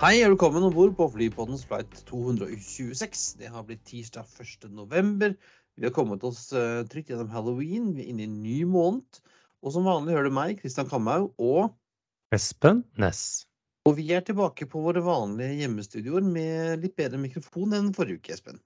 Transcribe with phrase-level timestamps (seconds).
[0.00, 3.24] Hei og velkommen om bord på Flypoddens flight 226.
[3.36, 4.70] Det har blitt tirsdag 1.
[4.72, 5.34] november.
[5.76, 7.90] Vi har kommet oss uh, trygt gjennom halloween.
[7.92, 9.18] Vi er inne i en ny måned.
[9.60, 11.74] Og som vanlig hører du meg, Kristian Kamhaug, og
[12.32, 13.42] Espen Næss.
[13.84, 18.38] Og vi er tilbake på våre vanlige hjemmestudioer med litt bedre mikrofon enn forrige uke,
[18.38, 18.56] Espen.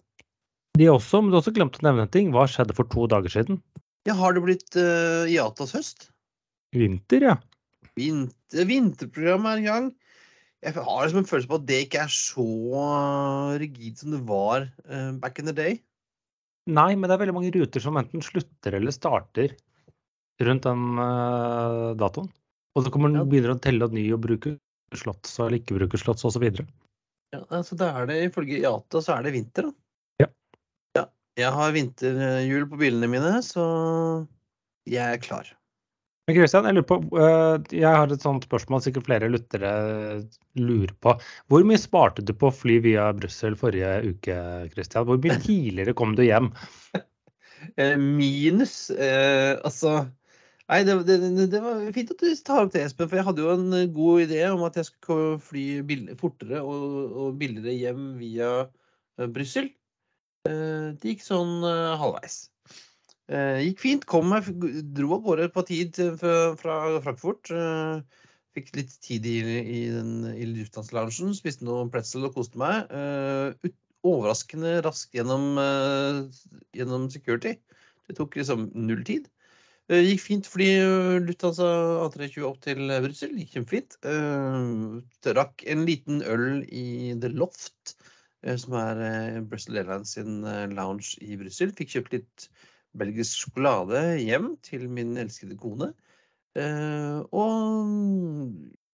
[0.78, 2.30] De også, men du har også glemt å nevne en ting.
[2.30, 3.58] Hva skjedde for to dager siden?
[4.06, 6.12] Ja, har det blitt uh, IATAs høst?
[6.78, 7.36] Vinter, ja.
[7.98, 9.92] Vinter, vinterprogrammet er i gang.
[10.64, 12.46] Jeg har liksom en følelse på at det ikke er så
[13.60, 15.76] rigid som det var uh, back in the day.
[16.64, 19.52] Nei, men det er veldig mange ruter som enten slutter eller starter
[20.40, 22.30] rundt den uh, datoen.
[22.74, 23.26] Og så kommer den Ja.
[23.28, 24.56] begynner å telle ny og bruke
[24.96, 26.46] slotts eller ikke bruke slotts osv.
[27.34, 30.24] Ja, altså da er det ifølge IATA så er det vinter, da.
[30.24, 30.28] Ja.
[30.96, 31.04] ja.
[31.38, 33.64] Jeg har vinterhjul på bilene mine, så
[34.88, 35.52] jeg er klar.
[36.24, 39.72] Men Christian, jeg lurer på, øh, jeg har et sånt spørsmål sikkert flere lyttere
[40.56, 41.16] lurer på.
[41.52, 44.36] Hvor mye sparte du på å fly via Brussel forrige uke,
[44.72, 45.04] Christian?
[45.08, 46.52] Hvor mye tidligere kom du hjem?
[47.80, 50.02] Eh, minus eh, Altså
[50.68, 53.08] Nei, det, det, det, var fint at du tar opp det, Espen.
[53.08, 55.64] For jeg hadde jo en eh, god idé om at jeg skulle fly
[56.20, 56.84] fortere og,
[57.20, 59.68] og billigere hjem via uh, Brussel.
[60.48, 62.38] Eh, det gikk sånn eh, halvveis.
[63.32, 64.04] Eh, gikk fint.
[64.08, 64.50] Kom meg,
[64.96, 67.48] dro av gårde på tid fra, fra Frankfurt.
[67.54, 71.34] Eh, fikk litt tid i, i, i lufthavnsloungen.
[71.36, 72.90] Spiste noe pretzel og koste meg.
[72.92, 73.72] Uh,
[74.06, 76.20] overraskende raskt gjennom, uh,
[76.76, 77.56] gjennom security.
[78.06, 79.26] Det tok liksom null tid.
[79.90, 81.68] Uh, Gikk fint eh, Lufthansa
[82.04, 83.34] A320 opp til Brussel.
[83.40, 83.98] Gikk kjempefint.
[85.26, 87.96] Drakk en liten øl i The Loft,
[88.60, 90.44] som er Brussel Airlines sin
[90.76, 91.72] lounge i Brussel.
[91.74, 92.48] Fikk kjøpt litt
[92.98, 95.92] belgisk sjokolade hjem til min elskede kone.
[96.54, 98.50] Eh, og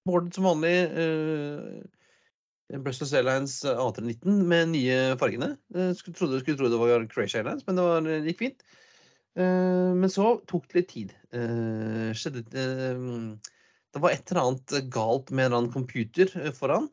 [0.09, 5.55] boardet som vanlig eh, Brussels Airlines A319 med nye fargene.
[5.75, 8.69] Eh, Skulle trodde, skulle tro det var Croatia Airlines, men det, var, gikk fint.
[9.41, 11.13] Men så tok det litt tid.
[12.19, 16.89] Skjedde Det var et eller annet galt med en eller annen computer foran.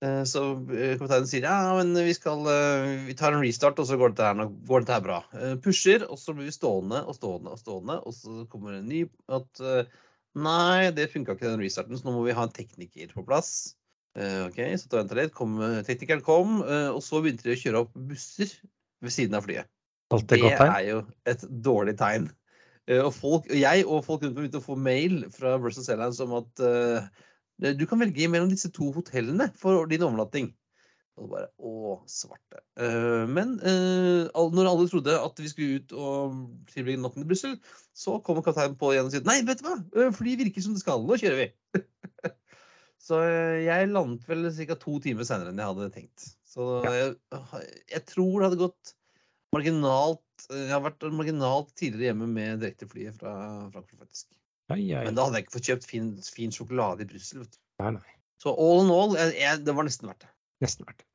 [0.00, 3.88] Eh, Så eh, kapteinen sier ja, men vi skal eh, Vi tar en restart, og
[3.88, 5.18] så går dette her, går dette her bra.
[5.64, 9.04] Pusher, og så blir vi stående og stående og stående, og så kommer en ny
[9.32, 9.64] at
[10.38, 13.72] Nei, det funka ikke den restarten, så nå må vi ha en tekniker på plass.
[14.14, 15.32] OK, så da venta litt.
[15.34, 18.52] Kom, teknikeren kom, og så begynte de å kjøre opp busser
[19.02, 19.66] ved siden av flyet.
[20.30, 22.28] Det er jo et dårlig tegn.
[23.00, 26.36] Og folk, jeg og folk rundt meg begynte å få mail fra Brussels Airlines om
[26.38, 26.62] at
[27.60, 30.50] du kan velge mellom disse to hotellene for din overnatting.
[31.20, 32.62] Og bare Å, svarte.
[32.80, 36.38] Eh, men eh, når alle trodde at vi skulle ut og
[36.70, 37.58] tilbringe natten i Brussel,
[37.96, 40.76] så kommer kapteinen på igjen og sier nei, vet du hva, Eh, flyet virker som
[40.76, 41.82] det skal, nå kjører vi.
[43.06, 43.20] så
[43.66, 44.78] jeg landet vel ca.
[44.80, 46.30] to timer senere enn jeg hadde tenkt.
[46.50, 47.14] Så jeg,
[47.92, 48.96] jeg tror det hadde gått
[49.54, 53.34] marginalt Jeg har vært marginalt tidligere hjemme med direkteflyet fra
[53.74, 54.39] Frankfurt, faktisk.
[54.70, 55.04] Ai, ai.
[55.08, 57.46] Men da hadde jeg ikke fått kjøpt fin, fin sjokolade i Brussel.
[58.40, 60.30] Så all in all, jeg, jeg, det var nesten verdt det.
[60.64, 61.08] Nesten verdt det.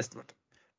[0.00, 0.38] Nesten verdt det.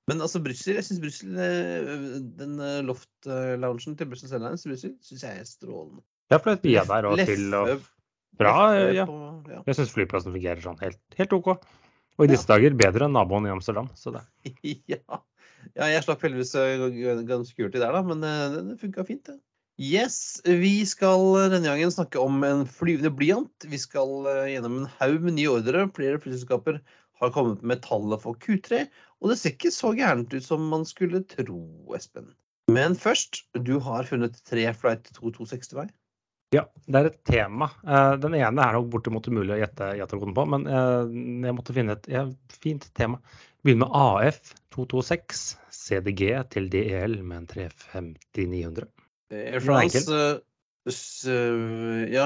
[0.10, 1.92] Men altså Brussel, jeg syns Brussel eh,
[2.40, 6.02] Den eh, loft-loungen til Brussel Airlines Brussel syns jeg er strålende.
[6.32, 7.86] Jeg fløy via der og til og
[8.40, 9.06] Bra, leffe ja.
[9.52, 9.60] ja.
[9.68, 11.52] Jeg syns flyplassen fungerer sånn helt, helt OK.
[12.18, 13.90] Og i disse dager bedre enn naboen i Amsterdam.
[14.00, 14.24] Så det.
[14.94, 15.20] ja.
[15.76, 16.56] ja, jeg slapp heldigvis
[17.28, 19.38] ganske gun i der, da, men eh, det, det funka fint, det.
[19.82, 23.66] Yes, vi skal eh, denne gangen snakke om en flyvende blyant.
[23.66, 25.88] Vi skal eh, gjennom en haug med nye ordre.
[25.96, 26.78] Flere flyselskaper
[27.22, 28.84] har kommet med tallet for Q3,
[29.22, 31.64] og det ser ikke så gærent ut som man skulle tro,
[31.98, 32.30] Espen.
[32.70, 35.88] Men først, du har funnet tre flight 226 til vei.
[36.54, 37.72] Ja, det er et tema.
[37.82, 41.74] Eh, Den ene er nok bortimot umulig å gjette gjette koden på, men jeg måtte
[41.74, 43.18] finne et fint tema.
[43.66, 43.98] Begynner med
[44.30, 48.92] AF 226 CDG til DEL med en 350-900.
[49.32, 50.40] Air France eh,
[51.32, 52.26] eh, Ja,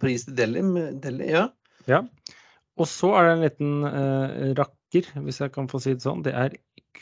[0.00, 0.62] pris til Delhi,
[1.02, 1.44] Delhi ja.
[1.90, 2.00] Ja.
[2.76, 6.24] Og så er det en liten uh, rakker, hvis jeg kan få si det sånn.
[6.26, 6.50] Det er
[6.96, 6.98] Q,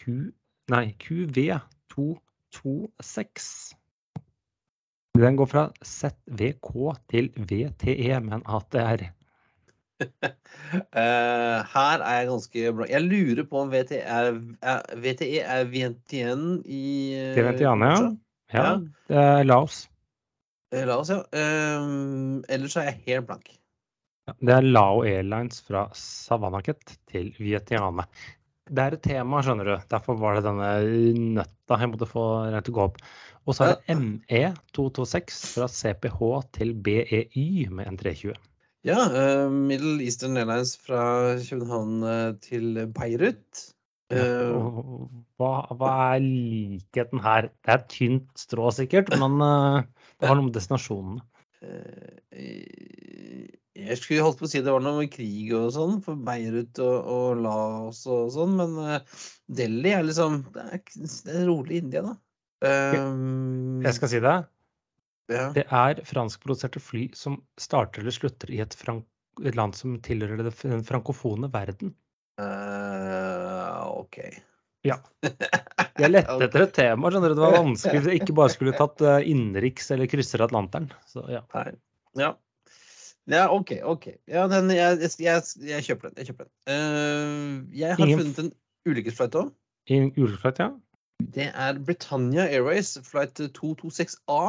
[0.70, 3.74] nei, QV226.
[5.18, 6.70] Den går fra ZVK
[7.10, 9.00] til VTE med en ATR.
[10.02, 12.84] Uh, her er jeg ganske bra.
[12.90, 14.24] Jeg lurer på om VTE er,
[14.62, 17.98] er, VTE er Vientiane i uh, Vientiane, ja.
[18.52, 19.42] Ja, Ja.
[19.44, 19.88] Laos.
[20.74, 21.20] Eh, La oss se.
[21.32, 21.84] Eh,
[22.54, 23.50] ellers er jeg helt blank.
[24.26, 28.06] Ja, Det er Lao Airlines fra Savanaket til Vietiane.
[28.64, 29.74] Det er et tema, skjønner du.
[29.92, 30.70] Derfor var det denne
[31.36, 33.02] nøtta jeg måtte få rett til å gå opp.
[33.44, 36.20] Og så er det ME226 fra CPH
[36.56, 38.32] til BEY med en 320.
[38.88, 43.66] Ja, eh, Middle Eastern Airlines fra København eh, til Beirut.
[44.12, 44.52] Eh,
[45.40, 47.48] Hva, hva er likheten her?
[47.64, 49.86] Det er et tynt strå sikkert, men eh,
[50.20, 51.24] det har noe med destinasjonene.
[51.64, 56.14] eh, jeg skulle holdt på å si det var noe med krig og sånn, for
[56.26, 58.76] Beirut og, og Laos og sånn, men
[59.50, 62.14] Delhi er liksom Det er, det er rolig India, da.
[62.64, 64.36] Um, Jeg skal si det.
[65.32, 65.48] ja.
[65.56, 69.04] Det er franskproduserte fly som starter eller slutter i et, frank
[69.42, 71.90] et land som tilhører den frankofone verden.
[72.38, 73.23] Eh,
[74.04, 74.20] OK.
[74.84, 74.98] Ja.
[75.98, 77.38] Jeg lette etter et tema, skjønner du.
[77.38, 80.88] Det var vanskelig hvis jeg ikke bare skulle tatt eh, innenriks eller krysser Atlanteren.
[81.08, 81.44] Så ja.
[82.18, 82.34] Ja.
[83.30, 83.72] Ja, OK.
[83.84, 84.08] ok.
[84.28, 86.18] Ja, den, jeg, jeg, jeg, kjøper den.
[86.20, 86.54] Jeg kjøper den.
[86.68, 88.50] Uh, jeg har Ingen- funnet en
[88.90, 89.52] ulykkesflight òg.
[89.88, 90.72] Juleflight, ja.
[91.34, 94.42] Det er Britannia Airways flight 226A.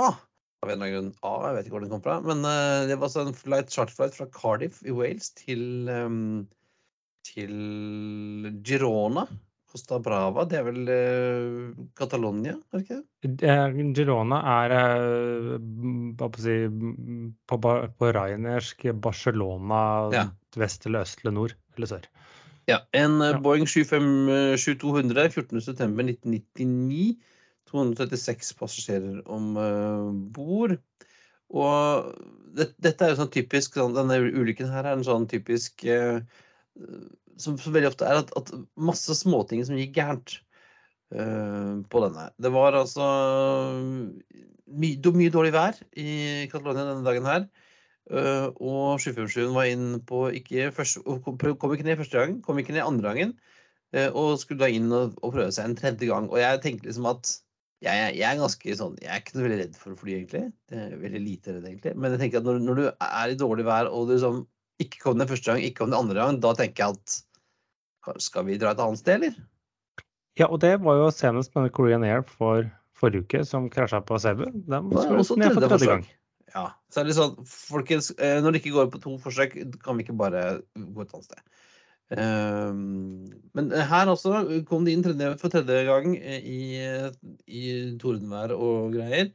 [0.65, 2.19] Av en eller annen grunn A, jeg vet ikke hvor den kom fra.
[2.25, 6.47] Men uh, det var altså en flight, charterflight fra Cardiff i Wales til, um,
[7.29, 7.55] til
[8.65, 9.27] Girona.
[9.75, 10.45] Costa Brava.
[10.47, 13.49] Det er vel uh, Catalonia, er det ikke det?
[13.51, 15.55] Eh, Girona er eh,
[16.15, 16.55] hva på, å si,
[17.51, 17.59] på,
[17.99, 19.81] på ryaniersk Barcelona
[20.15, 20.25] Ja.
[20.55, 22.07] vest eller øst eller nord eller sør.
[22.71, 23.41] Ja, en eh, Ja.
[23.43, 27.15] Boeing 757-200 14.9.1999.
[27.75, 29.55] 236 passasjerer om
[30.31, 30.77] bord.
[31.53, 32.13] Og
[32.55, 36.21] det, dette er jo sånn typisk sånn, Denne ulykken her er en sånn typisk eh,
[37.37, 40.37] som, som veldig ofte er at, at masse småting som gikk gærent
[41.15, 42.29] uh, på denne.
[42.41, 43.05] Det var altså
[44.65, 47.47] my, mye dårlig vær i Catalonia denne dagen her.
[48.05, 52.75] Uh, og 757 var inn på ikke første, kom, ikke ned første gangen, kom ikke
[52.75, 53.33] ned andre gangen.
[53.95, 56.29] Uh, og skulle da inn og, og prøve seg en tredje gang.
[56.31, 57.37] Og jeg tenkte liksom at
[57.83, 60.45] jeg, jeg er ganske sånn Jeg er ikke noe veldig redd for å fly, egentlig.
[60.71, 61.95] Det er veldig lite redd, egentlig.
[61.99, 64.45] Men jeg tenker at når, når du er i dårlig vær og du liksom
[64.83, 68.45] ikke kom den første gang, ikke kom den andre gang, da tenker jeg at skal
[68.45, 69.37] vi dra et annet sted, eller?
[70.37, 74.19] Ja, og det var jo senest med Korean Air for forrige uke, som krasja på
[74.19, 74.45] Sebu.
[74.67, 76.05] Den Det skulle også ned for tredje gang.
[76.55, 76.67] Ja.
[76.91, 80.05] Så er det sånn, folkens, eh, når det ikke går på to forsøk, kan vi
[80.05, 80.43] ikke bare
[80.75, 81.41] gå et annet sted.
[82.13, 83.25] Ehm,
[83.57, 86.61] men her også kom de inn tredje, for tredje gang eh, i,
[87.47, 87.63] i
[88.01, 89.31] tordenvær og greier.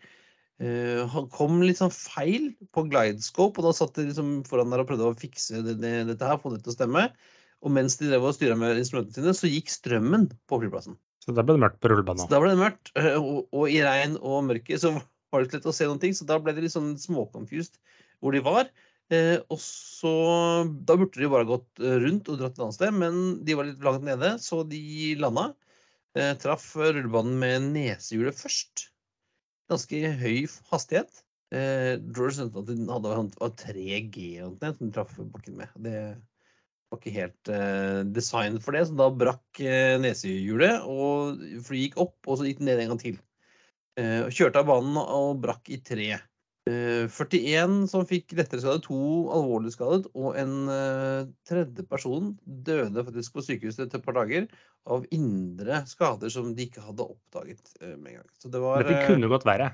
[0.61, 4.83] Eh, han kom litt sånn feil på glidescope, og da satt de liksom foran der
[4.83, 7.07] og prøvde å fikse det, det, dette her, få det til å stemme.
[7.65, 10.99] Og mens de drev og styra med instrumentene sine, så gikk strømmen på flyplassen.
[11.25, 12.25] Så da ble det mørkt på rullebanen.
[12.25, 15.49] Så da ble det mørkt, Uh, og, og i regn og mørke så var det
[15.49, 16.15] ikke lett å se noen ting.
[16.17, 17.81] Så da ble det litt sånn småconfused
[18.21, 18.69] hvor de var.
[19.13, 20.15] Uh, og så
[20.87, 23.85] Da burde de bare gått rundt og dratt et annet sted, men de var litt
[23.85, 24.83] langt nede, så de
[25.21, 25.51] landa.
[26.43, 28.90] Traff rullebanen med nesehjulet først.
[29.71, 31.23] Ganske høy hastighet.
[31.55, 35.73] Eh, George skjønte at den hadde var 3G eller noe som den traff bakken med.
[35.83, 35.97] Det
[36.91, 42.01] var ikke helt eh, design for det, så da brakk eh, nesehjulet, og flyet gikk
[42.03, 43.21] opp, og så gikk den ned en gang til.
[43.99, 46.09] Eh, kjørte av banen og brakk i tre.
[46.69, 48.99] Eh, 41 som fikk lettere skade, to
[49.33, 54.51] alvorlig skadet, og en eh, tredje person døde faktisk på sykehuset etter et par dager
[54.91, 58.29] av indre skader som de ikke hadde oppdaget eh, med en gang.
[58.37, 59.71] Så det var Dette eh, kunne gått verre.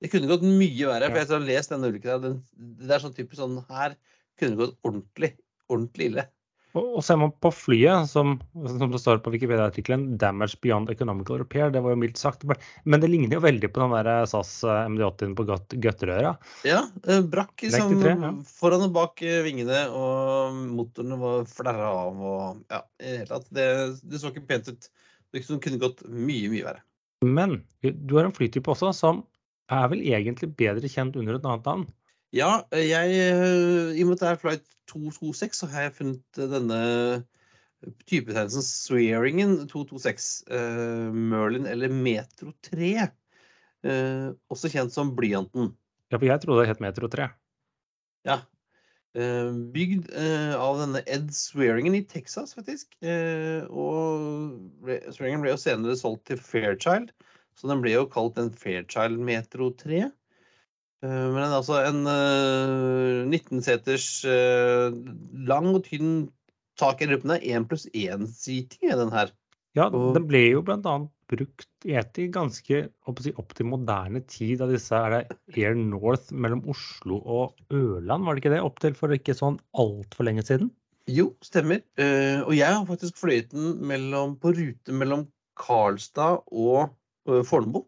[0.00, 1.10] det kunne gått mye verre.
[1.12, 2.10] For jeg har lest denne ulykken.
[2.14, 2.40] her,
[2.80, 3.98] det er sånn typisk sånn Her
[4.40, 5.34] kunne det gått ordentlig,
[5.68, 6.26] ordentlig ille.
[6.74, 8.34] Og, ser man på flyet, som,
[8.66, 12.42] som det står på Wikipedia-artikkelen 'Damage beyond economical repair', det var jo mildt sagt.
[12.82, 16.34] Men det ligner jo veldig på den der SAS eh, MD-80-en på Gøt- Gøtterøra.
[16.66, 18.32] Ja, eh, brakk liksom ja.
[18.50, 23.30] foran og bak eh, vingene, og motorene var flerra av og Ja, i det hele
[23.30, 23.46] tatt.
[23.54, 23.68] Det,
[24.02, 24.90] det så ikke pent ut.
[25.34, 26.82] Det kunne gått mye, mye verre.
[27.24, 29.22] Men du har en flytype også som
[29.72, 31.86] er vel egentlig bedre kjent under et annet navn.
[32.34, 35.98] Ja, eh, jeg eh, I og med at det er flight 226, så har jeg
[36.00, 36.78] funnet eh, denne
[38.08, 40.26] typetegnelsen Swearingen 226.
[40.48, 43.10] Uh, Merlin eller Metro 3.
[43.84, 45.74] Uh, også kjent som blyanten.
[46.10, 47.28] Ja, for jeg trodde det het Metro 3.
[48.26, 48.38] Ja.
[49.14, 50.08] Uh, bygd
[50.56, 52.96] av denne Ed Swearingen i Texas, faktisk.
[53.04, 57.12] Og Swearingen ble jo senere solgt til Fairchild,
[57.54, 60.08] så den ble jo kalt en Fairchild Metro 3.
[61.04, 64.96] Eh, men altså en eh, 19-seters eh,
[65.48, 66.14] lang og tynn
[66.80, 69.34] tak i rumpene, Én pluss én-seating er den her.
[69.74, 70.94] Ja, den ble jo bl.a.
[71.30, 77.18] brukt etter ganske opp, til moderne tid av disse er det Air North mellom Oslo
[77.18, 78.62] og Ørland, var det ikke det?
[78.62, 80.70] Opp til for ikke sånn altfor lenge siden?
[81.10, 81.82] Jo, stemmer.
[82.00, 85.26] Eh, og jeg har faktisk fløyet den mellom, på rute mellom
[85.58, 86.94] Karlstad og
[87.28, 87.82] eh, Fornebu.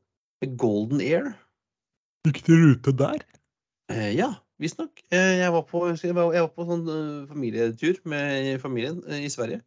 [0.61, 1.31] Golden Air.
[2.27, 3.23] Gikk det rute der?
[3.93, 4.33] Eh, ja.
[4.59, 5.03] visstnok.
[5.13, 9.61] Eh, Jeg, var på- jeg var på sånn eh, familietur med familien eh, i Sverige.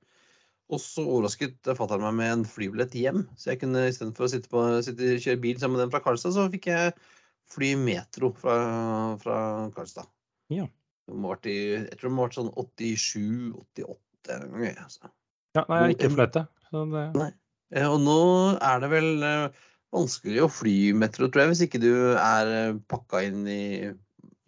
[0.70, 3.24] Og så overrasket fatter'n meg med en flybillett hjem.
[3.38, 6.34] Så jeg kunne istedenfor å sitte på, sitte, kjøre bil sammen med den fra Karlstad,
[6.36, 6.94] så fikk jeg
[7.50, 8.58] fly metro fra,
[9.22, 9.38] fra
[9.74, 10.06] Karlstad.
[10.54, 10.68] Ja.
[11.10, 11.56] I,
[11.90, 14.76] jeg tror det må ha vært sånn 87-88 en gang.
[14.84, 15.10] Altså.
[15.58, 16.48] Ja, nei, jeg har ikke fløyte.
[16.70, 17.34] Så det,
[17.70, 18.14] Eh, Og nå
[18.66, 19.10] er det vel
[19.96, 23.62] vanskelig å fly metro, tror jeg, hvis ikke du er eh, pakka inn i,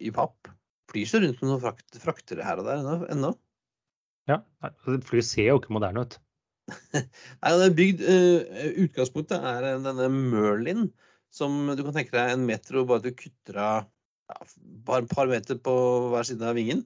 [0.02, 0.50] i papp.
[0.92, 3.38] Flyr så rundt med noen frakt, fraktere her og der ennå-
[4.30, 6.18] ja, altså, Flyet ser jo ikke moderne ut.
[6.94, 10.86] Nei, det er bygd uh, Utgangspunktet er denne Merlin,
[11.34, 13.88] som du kan tenke deg en metro bare du kutter av
[14.30, 14.36] ja,
[14.86, 15.74] bare et par meter på
[16.12, 16.84] hver side av vingen.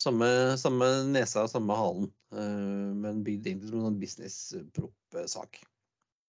[0.00, 0.28] Samme,
[0.60, 5.64] samme nesa og samme halen, uh, men bygd egentlig som en sånn business-propp-sak.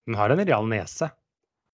[0.08, 1.12] Den har en real nese.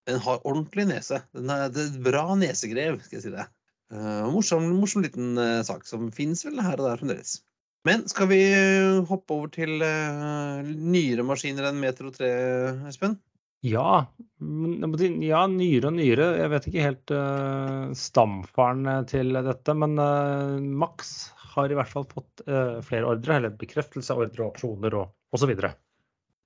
[0.08, 1.22] Den har ordentlig nese.
[1.36, 3.46] Den er, et bra nesegrev, skal jeg si det.
[3.94, 7.38] Uh, morsom, morsom liten uh, sak som fins vel her og der fremdeles.
[7.84, 12.30] Men skal vi eh, hoppe over til uh, nyere maskiner enn Metro 3,
[12.88, 13.18] Espen?
[13.64, 14.06] Ja,
[14.40, 16.30] ja, nyere og nyere.
[16.40, 21.14] Jeg vet ikke helt uh, stamfaren til dette, men uh, Max
[21.54, 25.36] har i hvert fall fått uh, flere ordre, eller bekreftelse av ordre og opsjoner og
[25.36, 25.54] osv.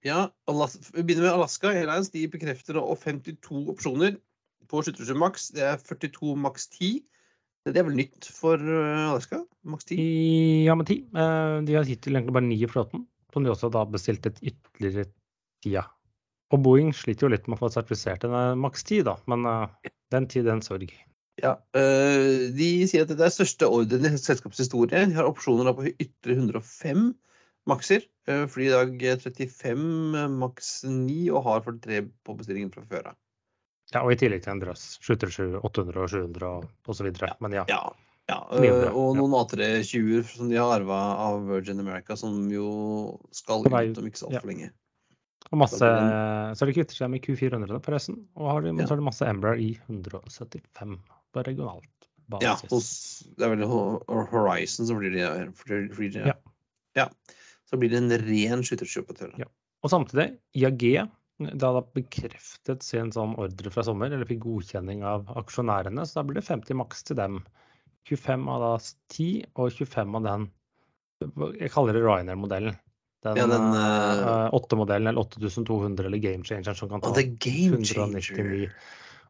[0.06, 2.10] Ja, Alaska, vi begynner med Alaska Airlines.
[2.14, 4.18] De bekrefter å 52 opsjoner
[4.70, 5.48] på 77 maks.
[5.56, 7.00] Det er 42 maks 10.
[7.68, 9.42] Det er vel nytt for eh, Alaska?
[9.66, 9.98] Maks 10?
[10.68, 11.00] Ja, med ti.
[11.02, 14.40] Eh, de har hittil egentlig bare 9 i flåten, som de også da bestilte et
[14.52, 15.08] ytterligere
[15.64, 15.84] tida.
[16.54, 19.44] Og Boeing sliter jo litt med å få sertifisert en eh, maks 10, da, men
[20.14, 20.94] den tid, den sorg.
[21.38, 25.04] Ja, De sier at det er største ordren i selskapets historie.
[25.06, 27.04] De har opsjoner på ytterligere 105
[27.70, 28.04] makser.
[28.28, 33.18] øh, Fly i dag 35 maks 9 og har 43 på bestillingen fra før av.
[33.94, 34.98] Ja, og i tillegg til en drøss.
[35.00, 37.08] 737, 800 og 700 og osv.
[37.40, 37.64] Men ja.
[37.72, 37.80] Ja,
[38.28, 38.90] ja og ja.
[39.16, 40.98] noen A320-er som de har arva
[41.28, 42.66] av Virgin America, som jo
[43.32, 44.36] skal ut om ikke så ja.
[44.36, 44.68] altfor lenge.
[45.48, 45.88] Og masse,
[46.60, 48.18] så de kvitter seg med Q400 forresten.
[48.36, 48.84] Og har de, Ja.
[48.84, 50.98] så har de masse Embraer i 175
[51.32, 52.44] på regionalt basis.
[52.44, 52.88] Ja, hos,
[53.38, 55.24] det er vel Horizon som blir det.
[55.56, 56.36] Fly, fly, ja.
[56.98, 57.08] Ja.
[57.68, 59.34] Så blir det en ren skytterkjøpatør.
[59.42, 59.48] Ja.
[59.84, 60.84] Og samtidig, IAG
[61.38, 66.24] da hadde bekreftet sin sånn ordre fra sommer, eller fikk godkjenning av aksjonærene, så da
[66.26, 67.38] blir det 50 maks til dem.
[68.08, 68.72] 25 av da
[69.14, 69.28] 10,
[69.60, 70.48] og 25 av den
[71.58, 72.76] Jeg kaller det Ryanair-modellen.
[73.26, 77.16] Den, Ja, den, eh, eh, 8-modellen eller 8200 eller Game Changer som kan ta Og
[77.16, 77.34] det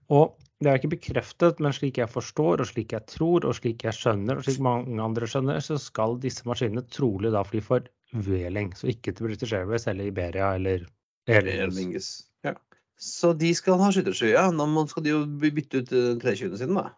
[0.09, 0.33] game 199.
[0.33, 0.39] changer.
[0.39, 3.85] Og det er ikke bekreftet, men slik jeg forstår, og slik jeg tror, og slik
[3.85, 7.87] jeg skjønner, og slik mange andre skjønner, så skal disse maskinene trolig da fly for
[8.13, 10.87] Vueling, så ikke til British Airways eller Iberia eller
[11.29, 11.77] Air Air Lingus.
[11.77, 12.09] Lingus.
[12.43, 12.55] Ja.
[12.99, 14.51] Så de skal ha skyttersky, ja.
[14.51, 16.91] Nå skal de jo bytte ut eh, 320-ene sine, da.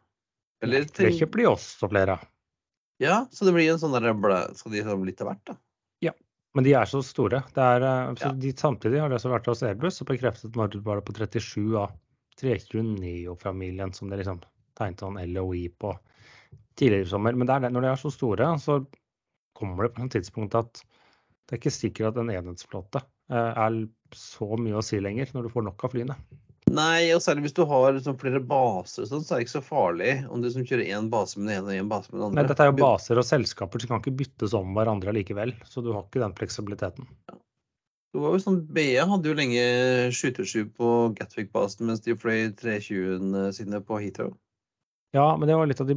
[0.62, 2.18] Eller For det de også flere.
[3.00, 4.12] Ja, så det blir en sånn der.
[4.54, 5.56] Skal de ha litt av hvert, da?
[6.00, 6.12] Ja.
[6.54, 7.42] Men de er så store.
[7.52, 8.32] Det er, eh, så Ja.
[8.32, 11.92] de, samtidig har det også vært hos Airbus og bekreftet når bare på 37 av
[12.40, 14.40] 320 Neo-familien som det liksom
[14.78, 15.94] tegnet sånn LOI på
[16.80, 17.36] tidligere i sommer.
[17.36, 18.80] Men det det, når de er så store, så
[19.56, 23.80] kommer det på et tidspunkt at det er ikke sikkert at en enhetsflåte eh, er
[24.16, 26.16] så mye å si lenger når du får nok av flyene.
[26.70, 29.64] Nei, og særlig hvis du har liksom flere baser, sånn, så er det ikke så
[29.66, 32.26] farlig om du som kjører én base med den ene og én base med den
[32.28, 32.38] andre.
[32.38, 35.82] Men dette er jo baser og selskaper som kan ikke byttes om hverandre likevel, så
[35.82, 37.08] du har ikke den fleksibiliteten.
[38.10, 39.64] Det var jo sånn, BE hadde jo lenge
[40.10, 40.88] 727 på
[41.18, 44.32] Gatwick-basen mens de fløy 320-ene sine på Heathrow.
[45.14, 45.96] Ja, men det var litt av de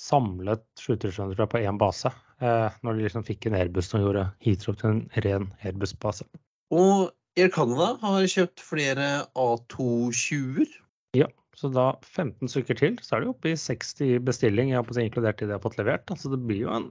[0.00, 2.12] samlet skytersjøene på én base.
[2.42, 6.26] Eh, når de liksom fikk en Airbus som gjorde Heathrow til en ren Airbus-base.
[6.74, 10.72] Og Air Canada har kjøpt flere A220-er.
[11.16, 14.80] Ja, så da 15 stykker til, så er det oppe i 60 i bestilling, jeg
[14.80, 16.08] har på å si inkludert de de har fått levert.
[16.10, 16.90] Så Så det blir jo en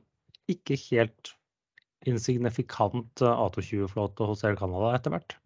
[0.50, 1.34] ikke helt
[2.10, 5.38] insignifikant eh, A220-flåte hos Air Canada etter hvert.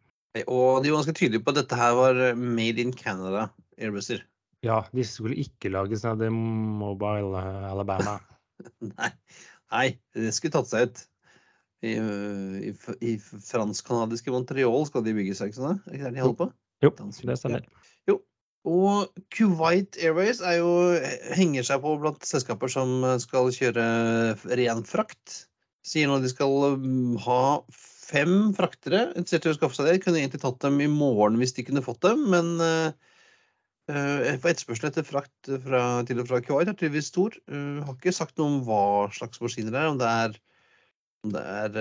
[0.46, 4.26] Og de var ganske tydelige på at dette her var made in Canada Airbuser.
[4.66, 8.20] Ja, disse skulle ikke lages nede i Mobile eh, Alabama.
[8.96, 9.12] Nei,
[9.74, 11.02] nei, det skulle tatt seg ut.
[11.86, 11.98] I,
[12.72, 12.72] i,
[13.04, 15.84] i fransk-canadiske Montreal skal de bygge seg, ikke sant?
[15.90, 16.48] Er ikke det de holder på?
[16.86, 16.92] Jo,
[17.28, 17.68] det stemmer.
[18.66, 20.70] Og Kuwait Airways er jo,
[21.38, 23.84] henger seg på blant selskaper som skal kjøre
[24.58, 25.44] ren frakt.
[25.86, 27.42] Sier nå de skal um, ha
[27.74, 30.00] fem fraktere interessert i å skaffe seg det.
[30.04, 32.90] Kunne egentlig tatt dem i morgen hvis de kunne fått dem, men uh,
[33.86, 37.38] for etterspørselen etter frakt fra, til og fra Kuwait er tydeligvis stor.
[37.52, 38.82] Uh, har ikke sagt noe om hva
[39.14, 40.40] slags maskiner det er, om det er,
[41.26, 41.78] om det er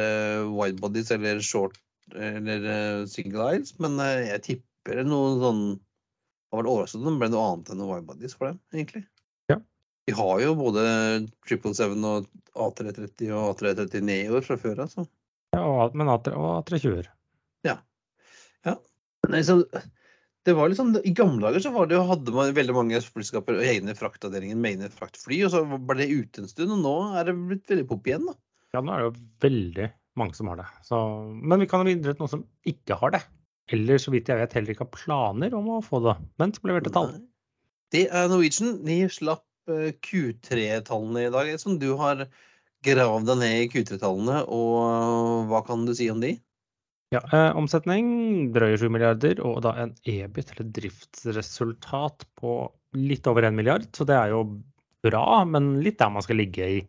[0.53, 1.81] widebodies eller short
[2.13, 5.63] eller single eyes, men jeg tipper noe sånn
[6.55, 9.01] det var overraskende om det ble noe annet enn widebodies for dem, egentlig.
[10.09, 10.83] De har jo både
[11.49, 15.07] 777 og A330 og A330 Neoer fra før, altså.
[15.57, 15.65] Ja,
[15.97, 17.11] men A3 og A320-er.
[19.25, 19.55] Nei, så
[20.45, 23.57] det var liksom, I gamle dager så var det, jo- hadde man veldig mange flyselskaper
[23.57, 26.93] og egne fraktavdelinger med egne fraktfly, og så ble det ute en stund, og nå
[27.17, 28.27] er det blitt veldig pop igjen.
[28.29, 28.35] da.
[28.77, 29.87] Ja, nå er det jo veldig
[30.21, 30.67] mange som har det.
[30.85, 31.01] Så,
[31.41, 33.23] men vi kan jo videre til noen som ikke har det.
[33.73, 36.19] Eller så vidt jeg vet heller ikke har planer om å få det.
[36.43, 37.15] Men som leverte tall.
[37.95, 38.77] Det er Norwegian.
[38.85, 41.53] De slapp Q3-tallene i dag.
[41.61, 42.27] Som du har
[42.85, 46.35] gravd deg ned i Q3-tallene, og hva kan du si om de?
[47.15, 52.57] Ja, eh, omsetning drøye 7 milliarder, og da en EBIT, eller driftsresultat, på
[52.99, 53.87] litt over 1 milliard.
[53.95, 54.43] Så det er jo
[55.05, 56.83] bra, men litt der man skal ligge i,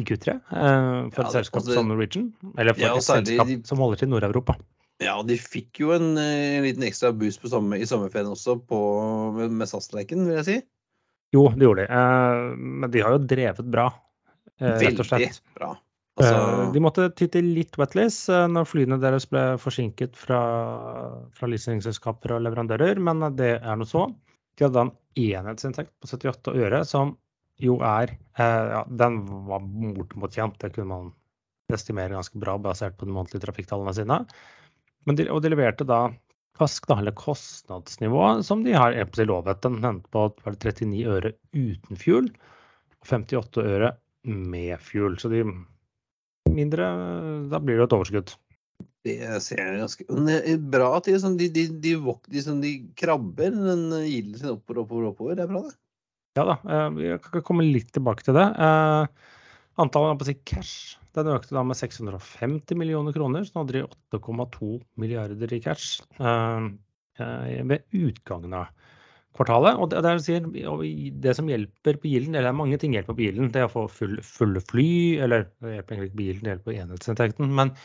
[0.00, 2.32] i Q3 eh, for Ja, et selskap altså- som Norwegian.
[2.56, 4.56] Eller for Ja, et selskap de- som holder til Nord-Europa.
[5.02, 8.58] Ja, de fikk jo en, eh, en liten ekstra boost på sommer, i sommerferien også
[8.66, 8.78] på,
[9.36, 10.62] med, med SAS-streiken, vil jeg si.
[11.32, 11.94] Jo, det gjorde de.
[11.96, 12.42] Eh,
[12.82, 13.86] men de har jo drevet bra,
[14.60, 15.28] eh, rett og slett.
[15.28, 15.70] Veldig bra.
[15.72, 15.88] Eh,
[16.20, 20.40] Altså, De måtte ty til litt wetlease eh, når flyene deres ble forsinket fra,
[21.32, 24.10] fra leasingselskaper og leverandører, men det er nå så.
[24.58, 27.16] De hadde da en enhetsinntekt på 78 øre, som
[27.62, 31.12] jo er eh, Ja, den var bortimot kjent, det kunne man
[31.72, 34.20] estimere ganske bra basert på de månedlige trafikktallene sine.
[35.08, 36.10] Men de, og de leverte da
[36.58, 39.62] kask, da, eller kostnadsnivå, som de har EPC lovet.
[39.64, 42.28] Den endte på var det 39 øre uten fuel
[43.02, 43.92] og 58 øre
[44.28, 45.16] med fuel.
[45.18, 45.42] Så de
[46.52, 46.86] mindre
[47.50, 48.34] Da blir det et overskudd.
[49.04, 52.28] det ser jeg ganske Men det er bra at de, sånn, de, de, de, vok-
[52.30, 55.34] de, sånn, de krabber den gilden sin oppover, oppover, oppover.
[55.38, 55.76] Det er bra, det.
[56.38, 58.46] Ja da, eh, vi kan komme litt tilbake til det.
[59.80, 63.82] Antallet si cash den økte da med 650 millioner kroner, så nå hadde de
[64.16, 66.68] 8,2 milliarder i cash eh,
[67.20, 68.70] eh, ved utgangen av
[69.36, 69.76] kvartalet.
[69.76, 73.16] Og det, det, er det sier, det som hjelper på gilden, eller mange ting hjelper
[73.18, 74.88] på gilden, det er å få full, fulle fly,
[75.24, 77.54] eller det hjelper egentlig ikke på gilden, det hjelper på enhetsinntekten.
[77.60, 77.76] men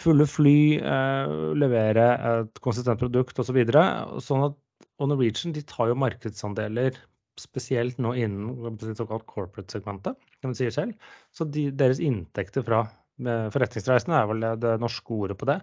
[0.00, 3.60] fulle fly, eh, levere et konsistent produkt osv.
[3.74, 4.58] Så sånn at,
[5.00, 6.96] og Norwegian de tar jo markedsandeler
[7.40, 11.12] spesielt nå innen såkalt corporate-segmentet, som de sier selv.
[11.36, 12.84] Så de, deres inntekter fra
[13.20, 15.58] forretningsreisende forretningsreisene er vel det, det norske ordet på det,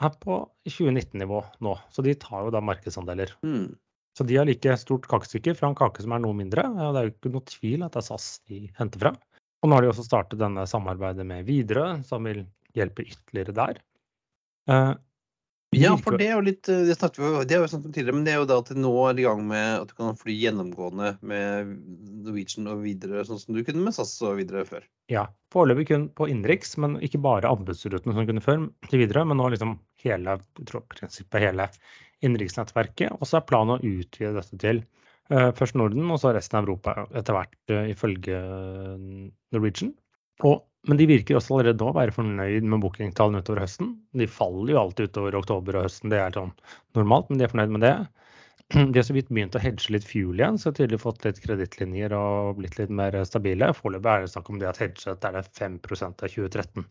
[0.00, 0.36] er på
[0.68, 1.72] 2019-nivå nå.
[1.90, 3.32] Så de tar jo da markedsandeler.
[3.42, 3.72] Mm.
[4.16, 6.64] Så de har like stort kakestykke fra en kake som er noe mindre.
[6.70, 9.12] og Det er jo ikke noe tvil at det er SAS de henter fra.
[9.60, 12.44] Og nå har de også startet denne samarbeidet med Widerøe, som vil
[12.76, 13.82] hjelpe ytterligere der.
[15.76, 17.92] Ja, for det er jo litt eh, Det snakket vi det har vi snakket om
[17.94, 20.16] tidligere, men det er jo da at nå er i gang med at du kan
[20.18, 21.74] fly gjennomgående med
[22.26, 24.86] Norwegian og videre, sånn som du kunne med SAS og videre før.
[25.12, 29.38] Ja, foreløpig kun på innenriks, men ikke bare anbudsrutene som kunne før til videre, men
[29.38, 31.68] nå liksom hele, prinsippet hele
[32.26, 33.14] innenriksnettverket.
[33.20, 34.82] Og så er planen å utvide dette til
[35.30, 38.42] eh, først Norden, og så resten av Europa etter hvert, eh, ifølge
[39.54, 39.94] Norwegian.
[40.42, 43.92] Og, men de virker også allerede nå å være fornøyd med bookingtallene utover høsten.
[44.16, 46.54] De faller jo alltid utover oktober og høsten, det er sånn
[46.96, 47.94] normalt, men de er fornøyd med det.
[48.70, 51.40] De har så vidt begynt å hedge litt fuel igjen, så har tydelig fått litt
[51.42, 53.72] kredittlinjer og blitt litt mer stabile.
[53.74, 56.84] Foreløpig er det snakk om det at hedget er det 5 av 2013,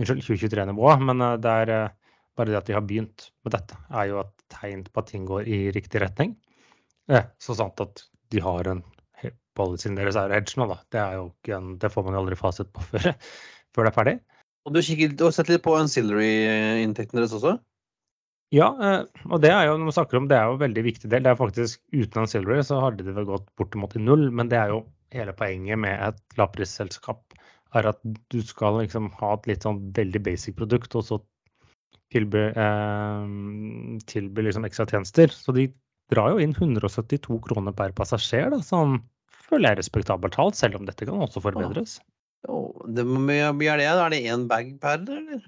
[0.00, 1.04] unnskyld, 2023-nivået.
[1.10, 4.22] Men eh, det er eh, bare det at de har begynt med dette, er jo
[4.22, 6.32] et tegn på at ting går i riktig retning.
[7.12, 8.82] Eh, så sant at de har en
[9.58, 10.78] he- sin deres er jo nå, da.
[10.92, 13.08] Det, er jo ikke en, det får man jo aldri fasit på før,
[13.74, 14.18] før det er ferdig.
[14.68, 17.56] Og du, kikker, du har sett litt på ancillary-inntekten deres også?
[18.54, 20.84] Ja, eh, og det er jo når man snakker om, det er jo en veldig
[20.86, 21.24] viktig del.
[21.24, 24.60] Det er faktisk Uten ancillary så hadde det vel gått bortimot i null, men det
[24.60, 27.36] er jo hele poenget med et lavprisselskap.
[27.76, 28.00] Er at
[28.32, 31.20] du skal liksom ha et litt sånn veldig basic produkt, og så
[32.14, 33.28] tilby, eh,
[34.08, 35.32] tilby liksom ekstra tjenester.
[35.32, 35.68] Så de
[36.12, 39.02] drar jo inn 172 kroner per passasjer, da, som
[39.50, 41.98] føler jeg er respektabelt tall, selv om dette kan også forbedres.
[42.48, 42.58] Å,
[42.94, 43.86] det, mye er det?
[43.90, 45.46] Er det én bag per, eller?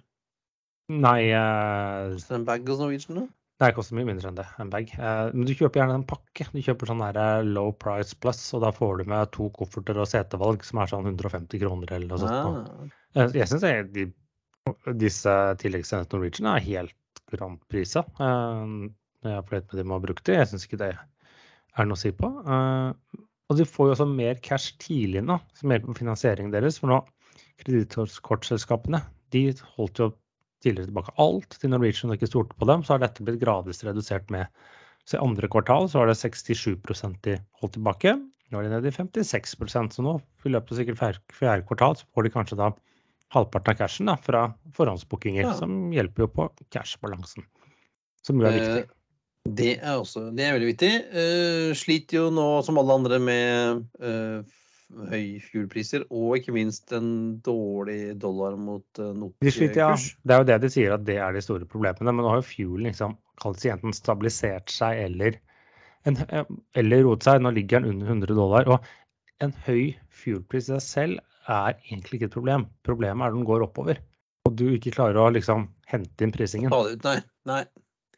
[0.90, 3.26] Nei, eh, en bag hos Norwegian, da?
[3.60, 4.88] Nei, det koster mye mindre enn det, en bag.
[4.96, 6.46] Eh, men du kjøper gjerne en pakke.
[6.48, 10.00] Du kjøper sånn der eh, low price plus, og da får du med to kofferter
[10.00, 12.72] og setevalg som er sånn 150 kroner eller noe sånt.
[12.72, 14.04] Ah, Eh, Jeg syns de,
[15.02, 18.04] disse tilleggstjenestene Norwegian er helt grandprisa.
[18.22, 18.74] Eh,
[19.26, 20.38] jeg har fløyet med dem og brukt dem.
[20.38, 22.30] Jeg syns ikke det er noe å si på.
[22.40, 26.78] Eh, Og de får jo også mer cash tidlig nå, som hjelper på finansieringen deres.
[26.78, 27.00] For nå,
[27.64, 29.02] kredittkortselskapene,
[29.34, 30.12] de holdt jo
[30.62, 32.84] tidligere tilbake alt til Norwegian og ikke stolte på dem.
[32.86, 34.46] Så har dette blitt gradvis redusert med
[35.08, 36.76] så i andre kvartal så var det 67
[37.24, 38.14] de holdt tilbake.
[38.50, 41.96] Nå er de nede i 56% så nå i løpet av sikkert fjerde, fjerde kvartal
[41.98, 42.70] så får de kanskje da
[43.34, 45.54] halvparten av cashen da, fra forhåndsbookinger, Ja.
[45.54, 47.46] som hjelper jo på cashbalansen.
[48.26, 48.90] Som jo er viktig.
[49.48, 50.94] Eh, Det er også det er veldig viktig.
[51.14, 54.40] Uh, sliter jo nå som alle andre med uh,
[55.10, 59.94] høye fuelpriser og ikke minst en dårlig dollar mot uh, De ja.
[59.94, 62.12] Det er jo det de sier at det er de store problemene.
[62.12, 65.38] Men nå har jo fuelen liksom enten stabilisert seg eller,
[66.04, 66.18] en,
[66.76, 67.40] eller roet seg.
[67.40, 68.68] Nå ligger den under 100 dollar.
[68.68, 72.66] Og en høy fuelpris i seg selv er egentlig ikke et problem.
[72.86, 74.02] Problemet er når den går oppover.
[74.48, 76.72] Og du ikke klarer å liksom hente inn prisingen.
[76.72, 77.16] Ta det ut, nei.
[77.48, 77.62] nei.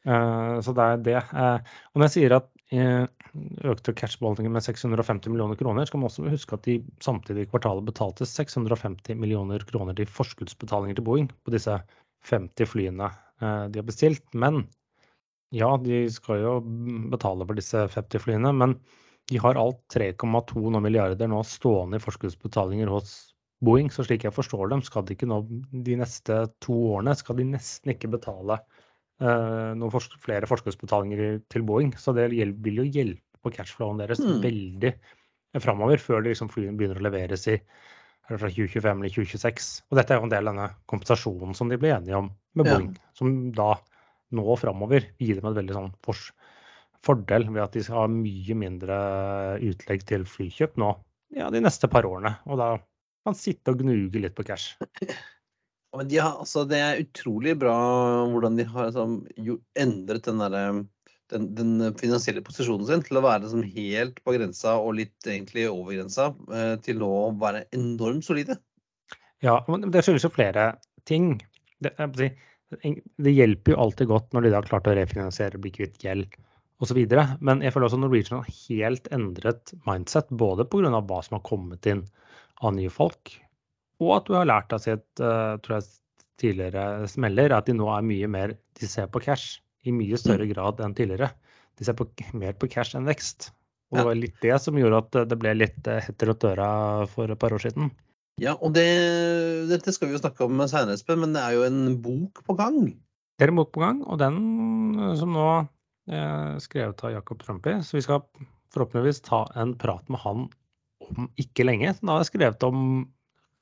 [0.02, 1.18] Eh, så det er det.
[1.18, 3.04] Eh, og når jeg sier at eh,
[3.70, 7.86] økte cashbeholdningen med 650 millioner kroner, skal man også huske at de samtidig i kvartalet
[7.86, 11.78] betalte 650 millioner kroner til forskuddsbetalinger til Boeing på disse
[12.30, 13.10] 50 flyene
[13.42, 14.22] de har bestilt.
[14.38, 14.60] Men
[15.50, 16.52] ja, de skal jo
[17.10, 18.76] betale for disse 50 flyene, men
[19.30, 23.34] de har alt 3,2 milliarder nå stående i forskuddsbetalinger hos
[23.64, 23.90] Boeing.
[23.90, 25.40] Så slik jeg forstår dem, skal de ikke nå
[25.86, 28.60] de neste to årene skal de nesten ikke betale
[29.22, 31.92] noen forsk flere forskuddsbetalinger til Boeing.
[31.98, 34.38] Så det vil jo hjelpe på cashflowen deres mm.
[34.42, 34.92] veldig
[35.62, 37.58] framover, før liksom flyene begynner å leveres i
[38.28, 39.70] fra 2025 eller 2026.
[39.90, 42.68] Og dette er jo en del av denne kompensasjonen som de ble enige om med
[42.68, 43.11] Boeing, ja.
[43.18, 43.74] som da
[44.32, 45.92] nå framover gir dem et veldig sånn
[47.02, 48.96] fordel ved at de skal ha mye mindre
[49.66, 50.94] utlegg til flykjøp nå
[51.37, 52.37] ja, de neste par årene.
[52.48, 52.74] Og da
[53.26, 54.76] kan sitte og gnuge litt på cash.
[55.92, 57.76] De har, altså, det er utrolig bra
[58.33, 59.18] hvordan de har liksom,
[59.76, 60.78] endret den, der,
[61.33, 65.66] den, den, finansielle posisjonen sin til å være liksom, helt på grensa og litt egentlig
[65.68, 68.57] over grensa, eh, til å være enormt solide.
[69.44, 70.70] Ja, men det skyldes jo flere
[71.09, 71.35] ting.
[71.85, 76.40] Det, det, hjelper jo alltid godt når de da klart å refinansiere, bli kvitt gjeld
[76.83, 77.05] osv.
[77.44, 80.88] Men jeg føler også Norwegian har helt endret mindset, både pga.
[81.05, 82.07] hva som har kommet inn
[82.62, 83.35] av nye folk,
[84.02, 85.88] og at du har lært av sitt uh, tror jeg,
[86.42, 90.46] tidligere smeller, at de nå er mye mer De ser på cash i mye større
[90.46, 90.52] mm.
[90.54, 91.30] grad enn tidligere.
[91.78, 92.06] De ser på,
[92.38, 93.50] mer på cash enn vekst.
[93.92, 96.68] Og det var litt det som gjorde at det ble litt eh, hetter og tøra
[97.12, 97.90] for et par år siden.
[98.40, 98.86] Ja, og det,
[99.68, 102.56] dette skal vi jo snakke om senere, Espen, men det er jo en bok på
[102.56, 102.78] gang.
[103.36, 104.38] Det er en bok på gang, og den
[104.96, 105.46] eh, som nå
[106.08, 107.76] er skrevet av Jakob Trumpi.
[107.84, 108.24] Så vi skal
[108.72, 110.48] forhåpentligvis ta en prat med han
[111.04, 111.92] om ikke lenge.
[112.00, 113.04] Da har jeg skrevet om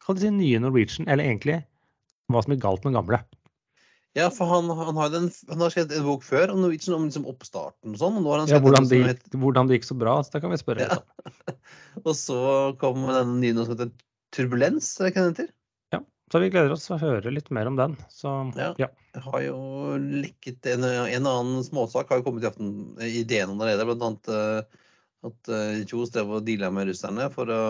[0.05, 1.61] kan du si, nye Norwegian, eller egentlig
[2.31, 3.21] hva som er galt med gamle.
[4.19, 7.07] Ja, for han, han, har, den, han har skrevet en bok før om Norwegian, om
[7.07, 8.19] liksom oppstarten og sånn.
[8.51, 9.23] ja, hvordan det, het...
[9.31, 10.99] hvordan det gikk så bra, så det kan vi spørre ja.
[12.07, 12.41] og så
[12.81, 13.93] kom den nye noe som heter
[14.35, 15.53] Turbulens, er det ikke den heter?
[15.95, 17.95] Ja, så vi gleder oss til å høre litt mer om den.
[18.11, 18.73] Så, ja.
[18.83, 18.91] ja.
[19.15, 19.61] Jeg har jo
[19.99, 22.75] lekket en, en annen småsak har jo kommet i aften,
[23.07, 24.87] ideen allerede, blant annet uh,
[25.31, 27.63] at uh, Kjos drev og deala med russerne for å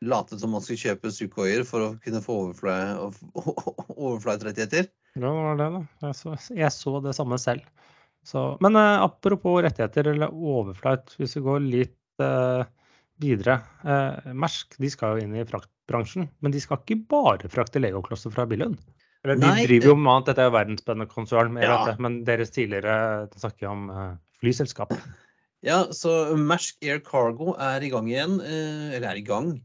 [0.00, 4.84] latet som man skulle kjøpe Sukhoier for å kunne få overflight-rettigheter.
[5.18, 5.80] Ja, det var det, da.
[6.06, 7.64] Jeg så, jeg så det samme selv.
[8.22, 12.62] Så, men eh, apropos rettigheter eller overflight, hvis vi går litt eh,
[13.18, 13.56] videre.
[13.82, 18.30] Eh, Mersk de skal jo inn i fraktbransjen, men de skal ikke bare frakte legoklosser
[18.34, 18.78] fra Billund.
[19.24, 21.74] Eller, de Nei, driver jo med annet, dette er jo verdensspennende konsern, ja.
[21.74, 22.94] dette, men deres tidligere
[23.34, 23.90] snakker om
[24.40, 24.94] flyselskap.
[25.66, 29.58] Ja, så Mersk Air Cargo er i gang igjen, eller er i gang.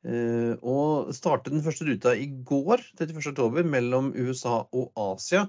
[0.00, 5.44] Uh, og startet den første ruta i går, 31.10, mellom USA og Asia.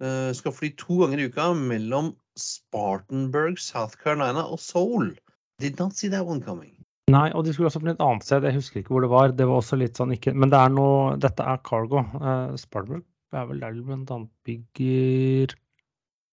[0.00, 5.12] Uh, skal fly to ganger i uka mellom Spartanburg, South Carolina og Seoul.
[5.60, 6.72] Did not see that one coming.
[7.12, 8.46] Nei, og de skulle også fly et annet sted.
[8.48, 9.34] Jeg husker ikke hvor det var.
[9.36, 12.00] Det var også litt sånn ikke Men det er noe Dette er cargo.
[12.16, 13.04] Uh, Spartanburg
[13.36, 15.54] er vel der de annet bygger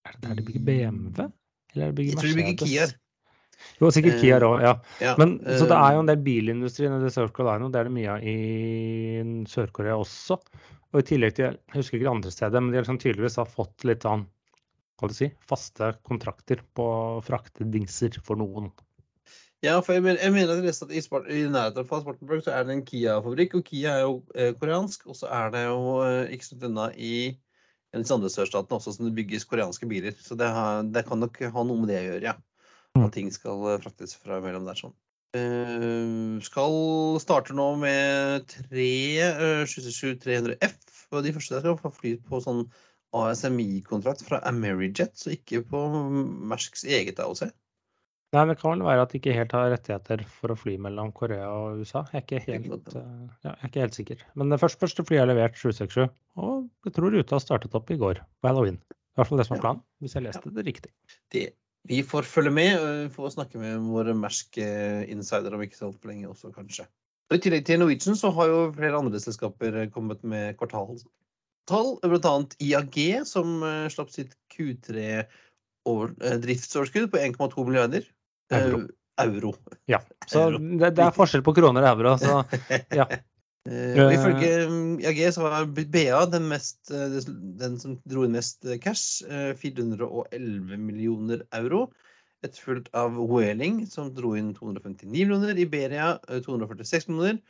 [0.07, 1.27] Er det der de bygger BMW?
[1.73, 2.15] Eller er det bygger Mercedes?
[2.15, 2.87] Jeg tror de bygger Kia.
[3.81, 4.75] Jo, sikkert Kia òg, ja.
[5.01, 5.15] ja.
[5.19, 7.71] Men, så det er jo en del bilindustri i South Carolina.
[7.73, 8.35] Det er det mye av i
[9.49, 10.37] Sør-Korea også.
[10.91, 13.49] Og i tillegg til, jeg husker ikke det andre stedet, men de liksom tydeligvis har
[13.49, 14.27] fått litt sånn
[15.01, 16.85] hva si, faste kontrakter på
[17.25, 18.69] fraktedingser for noen.
[19.61, 22.65] Ja, for jeg mener, jeg mener at i, Spart, i nærheten av Spartanburg så er
[22.65, 25.05] det en Kia-fabrikk, og Kia er jo eh, koreansk.
[25.09, 27.13] Og så er det jo eh, ikke så unna i
[27.91, 30.15] en av de andre sørstatene også som det bygges koreanske biler.
[30.17, 32.35] Så det, har, det, kan nok ha noe med det å gjøre, ja.
[32.97, 33.05] Mm.
[33.07, 34.95] At ting skal eh, fraktes fra mellom der sånn.
[35.31, 36.73] Uh, skal
[37.23, 38.87] starte nå med tre
[39.31, 40.79] uh, 777-300F.
[41.11, 42.65] Og de første der skal få fly på sånn
[43.15, 45.79] ASMI-kontrakt fra Amerijet, så ikke på
[46.51, 47.49] Mersks eget AOC.
[48.31, 51.11] Nei, Det kan vel være at de ikke helt har rettigheter for å fly mellom
[51.15, 52.05] Korea og USA.
[52.13, 54.27] Jeg er ikke helt, uh, ja, jeg er ikke helt sikker.
[54.39, 57.99] Men det første, første flyet er levert 767, og jeg tror ruta startet opp i
[57.99, 58.79] går på halloween.
[59.11, 60.93] I hvert fall det som er planen, hvis jeg leste det riktig.
[61.31, 61.49] Det
[61.89, 62.81] vi får følge med.
[63.03, 64.65] Vi får snakke med våre merske
[65.09, 66.85] insider om ikke så altfor lenge også, kanskje.
[67.31, 70.99] I tillegg til Norwegian så har jo flere andre selskaper kommet med kvartaltall.
[72.03, 72.33] Bl.a.
[72.59, 72.97] IAG,
[73.29, 75.21] som eh, slapp sitt Q3
[75.87, 78.09] over, eh, driftsoverskudd på 1,2 milliarder.
[78.51, 78.81] Euro.
[79.21, 79.53] euro.
[79.87, 80.01] Ja.
[80.27, 80.59] Så Euro.
[80.59, 82.17] det, det er forskjell på kroner og euro.
[82.19, 82.41] Så
[82.99, 83.07] ja.
[83.69, 87.19] Eh, og ifølge mm, IAG så var BA den, mest, eh,
[87.61, 91.89] den som dro inn mest eh, cash, eh, 411 millioner euro.
[92.41, 95.61] Etterfulgt av Whaling, som dro inn 259 millioner.
[95.61, 97.41] Iberia eh, 246 millioner.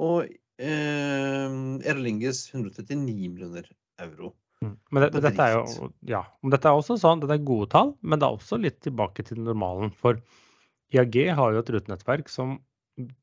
[0.00, 1.56] Og eh,
[1.92, 3.70] Erlinges 139 millioner
[4.02, 4.34] euro.
[4.60, 4.74] Mm.
[4.90, 7.94] Men, det, men dette er jo ja, dette er også sånn, det er gode tall,
[8.02, 9.94] men det er også litt tilbake til normalen.
[9.94, 10.18] For
[10.92, 12.58] IAG har jo et rutenettverk som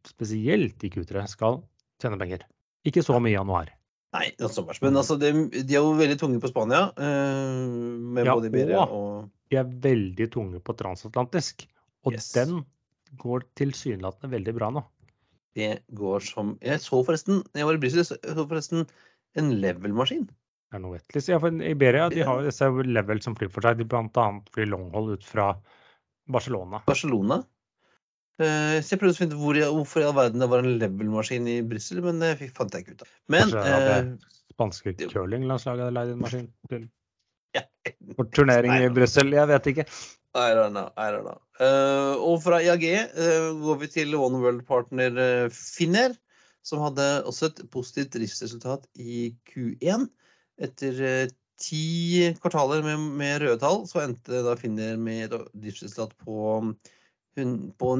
[0.07, 1.60] spesielt i Q3 skal
[2.01, 2.45] tjene penger.
[2.88, 3.71] Ikke så mye i januar.
[4.15, 4.63] Nei, so.
[4.81, 6.86] Men altså, de, de er jo veldig tunge på Spania.
[6.97, 7.65] eh,
[8.15, 11.65] med Ja, både Iberia og- og De er veldig tunge på transatlantisk,
[12.05, 12.31] og Yes.
[12.33, 12.65] den
[13.17, 14.83] går tilsynelatende veldig bra nå.
[15.55, 18.88] Det går som Jeg så forresten, jeg var i Brussel, jeg så forresten
[19.36, 20.25] en level-maskin.
[20.27, 21.27] Det er noe vettlig.
[21.29, 23.77] Ja, for Iberia de har disse level som flyr for seg.
[23.77, 24.41] De bl.a.
[24.51, 25.55] flyr longhold ut fra
[26.29, 26.81] Barcelona.
[26.86, 27.43] Barcelona.
[28.38, 31.47] Eh, så jeg prøvde å finne hvor, hvorfor i all verden det var en level-maskin
[31.50, 33.15] i Brussel, men det fikk- fant jeg ikke ut av.
[33.34, 34.12] Men eh,
[34.54, 36.86] spanske curlinglandslaget hadde leid en maskin til
[38.17, 39.34] for turnering i Brussel?
[39.34, 39.88] Jeg vet ikke.
[40.38, 40.91] I don't know.
[41.02, 41.39] I don't know.
[41.63, 42.84] Eh, og fra IAG
[43.63, 46.13] går vi til One World-partner uh, Finner,
[46.67, 50.06] som hadde også et positivt driftsresultat i Q1.
[50.62, 56.13] Etter uh, ti kvartaler med, med røde tall, så endte da Finner med et driftsresultat
[56.21, 56.60] på,
[57.39, 57.95] hun- på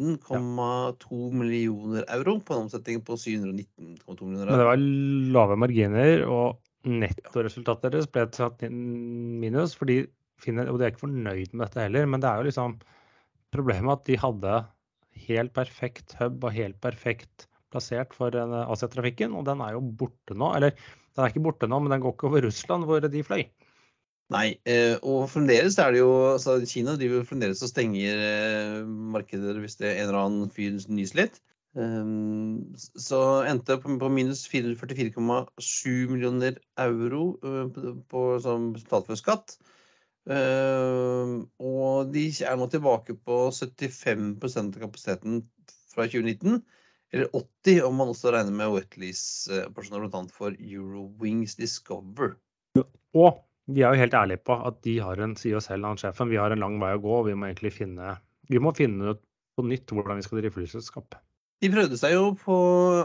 [0.00, 4.84] 19,2 millioner euro, på en omsetning på 719,2 millioner Men det var
[5.36, 8.80] lave marginer, og nettoresultatet deres ble tatt inn
[9.42, 9.76] minus.
[9.78, 10.04] fordi
[10.42, 12.72] Finner, og De er ikke fornøyd med dette heller, men det er jo liksom
[13.54, 14.54] problemet at de hadde
[15.28, 20.34] helt perfekt hub og helt perfekt plassert for den Asia-trafikken, og den er jo borte
[20.34, 20.50] nå.
[20.56, 23.44] Eller den er ikke borte nå, men den går ikke over Russland, hvor de fløy.
[24.32, 29.58] Nei, eh, og fremdeles er det jo altså Kina driver fremdeles og stenger eh, markeder
[29.60, 31.40] hvis det er en eller annen fyr nyser litt.
[31.72, 33.18] Um, så
[33.48, 37.70] endte det på minus 44,7 millioner euro eh,
[38.08, 39.56] på, for skatt.
[40.28, 45.40] Um, og de er nå tilbake på 75 av kapasiteten
[45.92, 46.60] fra 2019.
[47.12, 50.22] Eller 80 om man også regner med Wetleys-personer, bl.a.
[50.32, 52.38] for Eurowings Discover.
[53.12, 56.00] Og de er jo helt ærlige på at de har en, sier jo selv han
[56.00, 58.16] sjefen, vi har en lang vei å gå, og vi må egentlig finne
[58.50, 59.20] vi må finne ut
[59.56, 61.16] på nytt hvordan vi skal drive flyselskap.
[61.62, 62.56] De prøvde seg jo på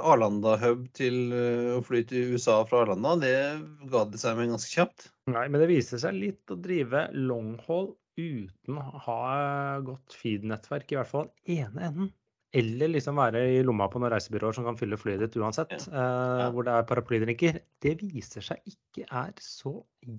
[0.01, 3.13] Arlanda-hub til eh, å fly til USA fra Arlanda.
[3.21, 5.11] Det ga de seg med ganske kjapt.
[5.29, 9.19] Nei, men det viste seg litt å drive longhold uten å ha
[9.85, 12.09] godt feed-nettverk, i hvert fall ene enden.
[12.57, 16.01] Eller liksom være i lomma på noen reisebyråer som kan fylle flyet ditt uansett, ja.
[16.01, 16.49] Ja.
[16.55, 17.61] hvor det er paraplydrinker.
[17.83, 19.75] Det viser seg ikke er så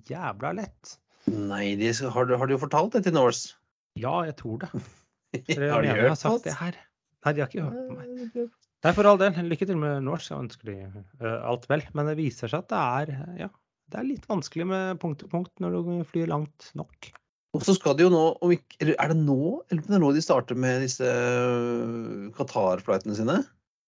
[0.09, 0.95] jævla lett.
[1.29, 3.57] Nei, de har, du, har du fortalt det til Norse?
[3.99, 4.71] Ja, jeg tror det.
[5.49, 6.45] Dere har de har hørt sagt oss?
[6.47, 6.79] det her.
[7.25, 8.49] Nei, de har ikke hørt på meg.
[8.79, 9.35] Nei, for all del.
[9.51, 10.31] Lykke til med norsk.
[10.31, 10.77] Jeg ønsker de
[11.19, 11.83] uh, alt vel.
[11.97, 13.49] Men det viser seg at det er, ja,
[13.91, 17.11] det er litt vanskelig med punkt til punkt når du flyr langt nok.
[17.57, 19.39] Og så skal de jo nå, eller er det nå,
[19.71, 23.39] eller det er nå de starter med disse øh, Qatar-flightene sine?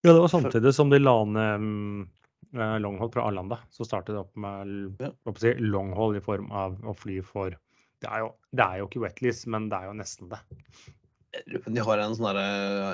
[0.02, 2.00] Ja, det var samtidig som de la ned mm,
[2.58, 3.60] eh, longhold fra Arlanda.
[3.70, 5.12] Så startet det opp med Ja.
[5.38, 7.54] si, longhold i form av å fly for
[8.02, 10.40] det er, jo, det er jo ikke wetlease, men det er jo nesten det.
[11.70, 12.46] De har en sånn derre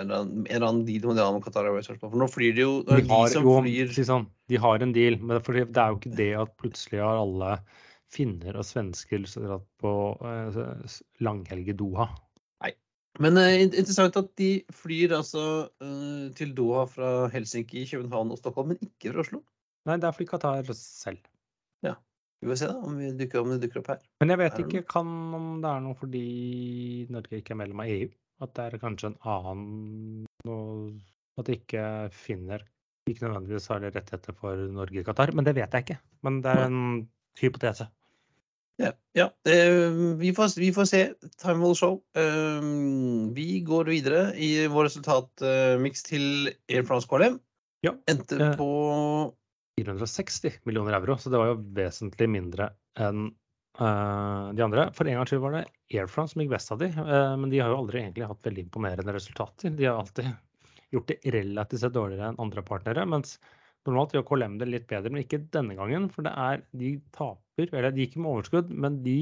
[0.03, 1.87] en eller annen- deal med med Qatar Airways.
[1.87, 4.83] For nå flyr de jo De de har, som jo, flyr si sånn, de har
[4.83, 5.47] en deal, men det
[5.79, 7.55] er jo ikke det at plutselig har alle
[8.13, 9.91] finner og svensker dratt på
[10.23, 12.07] eh, langhelg i Doha.
[13.17, 15.43] Men eh, in- interessant at de flyr altså
[15.81, 19.41] eh, til Doha fra Helsinki, København og Stockholm, men ikke fra Oslo.
[19.89, 21.23] Nei, det er fordi Qatar selv.
[21.85, 21.95] Ja.
[22.43, 24.03] Vi får se da, om, vi dukker, om det dukker opp her.
[24.21, 26.23] Men jeg vet ikke kan, om det er noe fordi
[27.13, 28.09] Norge ikke er medlem av EU.
[28.45, 30.91] At det er kanskje en annen noe,
[31.41, 32.65] At de ikke finner
[33.07, 35.31] ikke nødvendigvis har rettigheter for Norge i Qatar.
[35.33, 35.97] Men det vet jeg ikke.
[36.27, 36.81] Men det er en
[37.41, 37.89] hypotese.
[38.77, 41.01] Ja, ja Uh, vi, får, vi får se.
[41.41, 42.01] Time will show.
[42.17, 42.61] Uh,
[43.33, 47.39] vi går videre i vår resultatmiks til Air France KLM.
[47.85, 48.69] Ja, Endte eh, på
[49.77, 54.87] 460 millioner euro, så det var jo vesentlig mindre enn eh, de andre.
[54.97, 57.53] For en gangs skyld var det Air France som gikk best av de, eh, men
[57.53, 59.75] de har jo aldri egentlig hatt veldig imponerende resultater.
[59.77, 60.31] De har alltid
[60.95, 63.37] gjort det relativt sett dårligere enn andre partnere, mens
[63.87, 66.07] normalt gjør KLM det litt bedre, men ikke denne gangen.
[66.13, 69.17] For det er de taper, eller de gikk med overskudd, men de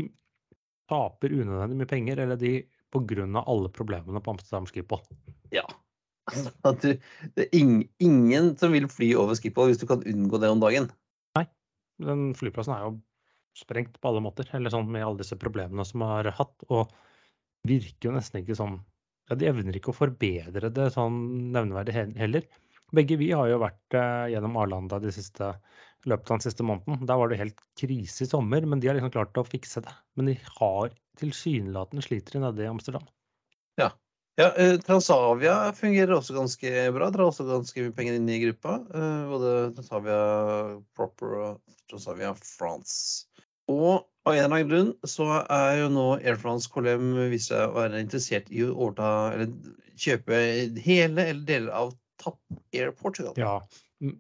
[0.92, 2.60] taper unødvendig mye penger, eller de
[2.96, 5.02] av alle problemene på Amsterdam Schiphol.
[5.52, 5.66] Ja.
[6.32, 7.02] Altså, du,
[7.36, 10.62] det er ing, ingen som vil fly over Schiphol hvis du kan unngå det om
[10.64, 10.88] dagen.
[12.02, 12.96] Den flyplassen er jo
[13.56, 16.92] sprengt på alle måter, eller sånn med alle disse problemene som har hatt, og
[17.68, 18.80] virker jo nesten ikke som
[19.30, 22.48] ja, de evner ikke å forbedre det sånn nevneverdig heller.
[22.94, 25.54] Begge vi har jo vært eh, gjennom Arlanda de siste,
[26.06, 27.06] løpet av den siste måneden.
[27.10, 29.94] Der var det helt krise i sommer, men de har liksom klart å fikse det.
[30.16, 33.06] Men de har tilsynelatende sliter nede i Amsterdam.
[33.82, 33.90] Ja.
[34.40, 37.10] ja eh, Transavia fungerer også ganske bra.
[37.14, 38.78] Drar også ganske mye penger inn i gruppa.
[38.94, 40.20] Eh, både Transavia
[40.98, 43.26] Proper og Transavia France.
[43.72, 47.66] Og av en eller annen grunn så er jo nå Air France Colem vist seg
[47.66, 49.54] å være interessert i å overta eller
[50.02, 50.40] kjøpe
[50.86, 52.40] hele eller deler av Tapp
[52.76, 53.34] Air Portugal.
[53.40, 53.58] Ja,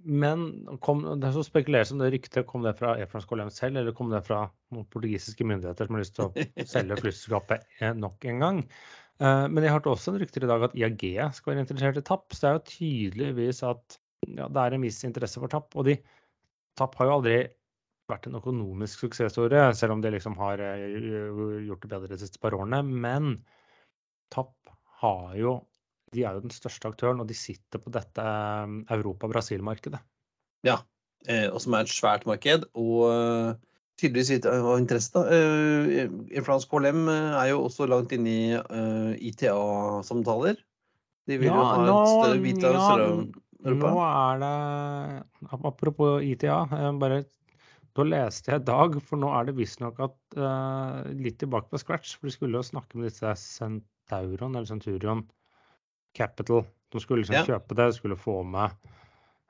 [0.04, 0.46] men
[0.84, 2.48] kom, det så spekuleres om det ryktet.
[2.50, 5.98] Kom det fra Air France KLM selv, eller kom det fra noen portugisiske myndigheter som
[5.98, 7.68] har lyst til å selge flyselskapet
[8.00, 8.62] nok en gang?
[9.24, 11.06] Eh, men jeg hørte også en rykter i dag at IAG
[11.38, 12.28] skal være interessert i Tapp.
[12.32, 14.00] Så det er jo tydeligvis at
[14.32, 15.76] ja, det er en viss interesse for Tapp.
[15.80, 16.00] Og de,
[16.80, 17.38] Tapp har jo aldri
[18.12, 21.00] vært en økonomisk suksesshistorie, selv om de liksom har eh,
[21.66, 22.84] gjort det bedre de siste par årene.
[22.86, 23.38] Men
[24.34, 24.56] Tapp
[25.02, 25.60] har jo
[26.14, 30.02] de er jo den største aktøren, og de sitter på dette eh, Europa-Brasil-markedet.
[30.68, 30.80] Ja,
[31.28, 32.68] eh, og som er et svært marked.
[32.78, 33.56] Og eh,
[34.02, 35.16] tydeligvis av interesse.
[35.16, 36.42] da.
[36.46, 40.60] France KLM er jo også langt inne i ITA-samtaler.
[41.26, 43.94] De vil jo ha et større bit av Sør-Europa.
[43.96, 46.60] Nå er det Apropos ITA.
[47.00, 47.24] bare
[47.96, 50.38] da leste jeg i dag, for nå er det visstnok at
[51.16, 52.18] litt tilbake på scratch.
[52.20, 55.24] For de skulle jo snakke med disse Centauron eller Centurion
[56.16, 56.66] Capital.
[56.94, 57.46] De skulle liksom ja.
[57.48, 58.74] kjøpe det, skulle få med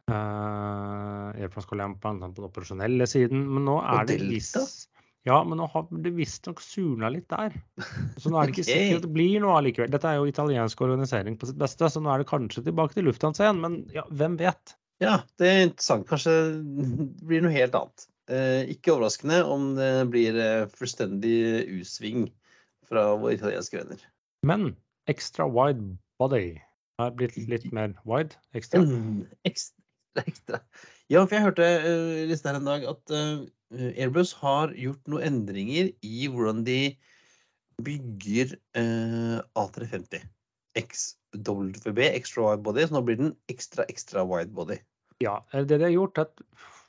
[0.09, 3.45] uh, Air France KLM på den operasjonelle siden.
[3.53, 4.89] Men nå er det visst
[5.25, 7.55] ja, men nå har det visstnok surna litt der.
[8.21, 8.81] Så nå er det ikke okay.
[8.83, 9.89] sikkert det blir noe allikevel.
[9.89, 13.07] Dette er jo italiensk organisering på sitt beste, så nå er det kanskje tilbake til
[13.09, 13.61] Lufthansa igjen.
[13.63, 14.75] Men ja, hvem vet?
[15.01, 16.05] Ja, det er interessant.
[16.11, 18.05] Kanskje det blir noe helt annet.
[18.29, 21.35] Eh, ikke overraskende om det blir fullstendig fullstendig
[21.81, 22.29] usving
[22.85, 24.05] fra våre italienske venner.
[24.45, 24.75] Men
[25.09, 26.55] extra wide body
[26.99, 28.37] har blitt litt mer wide?
[28.57, 28.83] Ekstra?
[29.49, 29.81] Ekstra,
[30.23, 30.61] ekstra.
[31.11, 33.43] Ja, for jeg hørte uh, litt der en dag at uh,
[33.75, 36.95] Airbus har gjort noen endringer i hvordan de
[37.83, 40.23] bygger uh, A350.
[40.75, 44.79] XWB, extra wide body, så nå blir den ekstra, ekstra wide body.
[45.23, 46.41] Ja, det de har gjort, er at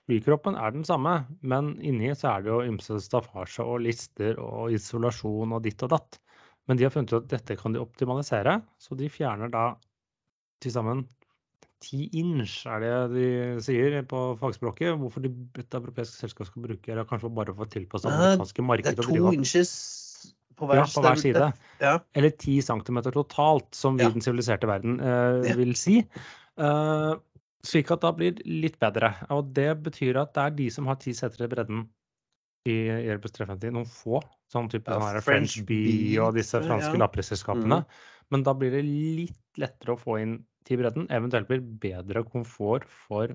[0.06, 4.74] flykroppen er den samme, men inni så er det jo ymse staffasje og lister og
[4.74, 6.18] isolasjon og ditt og datt.
[6.66, 9.68] Men de har funnet ut at dette kan de optimalisere, så de fjerner da
[10.62, 11.04] til sammen
[11.84, 13.26] ti inch, er det de
[13.64, 14.96] sier på fagspråket.
[15.00, 18.64] Hvorfor de, et europeisk selskap skal bruke eller kanskje bare for å tilpasse det amerikanske
[18.64, 18.96] markedet.
[18.96, 19.72] Det er to inches
[20.56, 21.50] på hver, ja, på hver side.
[21.82, 21.94] Ja.
[22.16, 24.14] Eller ti centimeter totalt, som vi i ja.
[24.14, 26.00] den siviliserte verden uh, vil si.
[26.56, 27.12] Uh,
[27.66, 29.12] slik at da blir litt bedre.
[29.34, 31.84] Og det betyr at det er de som har ti seter i bredden
[32.70, 34.20] i Airbus 350, noen få.
[34.52, 37.02] Sånn type ja, sånn French Bee og disse franske ja.
[37.04, 37.80] lappriselskapene.
[37.82, 38.04] Mm.
[38.34, 41.08] Men da blir det litt lettere å få inn T-bredden.
[41.14, 43.34] Eventuelt blir bedre komfort for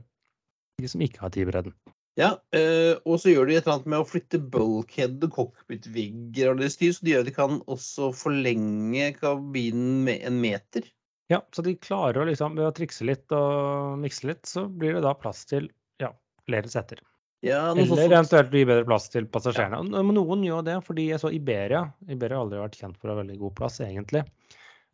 [0.81, 1.75] de som ikke har T-bredden.
[2.19, 6.51] Ja, øh, og så gjør de et eller annet med å flytte bulkhead og cockpit-vegger
[6.51, 10.89] og deres styr, så de gjør at de kan også forlenge kabinen med en meter.
[11.31, 14.97] Ja, så de klarer å liksom, ved å trikse litt og mikse litt, så blir
[14.97, 15.71] det da plass til
[16.03, 16.11] ja,
[16.43, 16.99] flere setter.
[17.41, 19.79] Ja, Eller eventuelt gi bedre plass til passasjerene.
[19.81, 20.01] Ja.
[20.13, 21.87] Noen gjør det, fordi jeg så Iberia.
[22.05, 24.21] Iberia har aldri vært kjent for å ha veldig god plass, egentlig.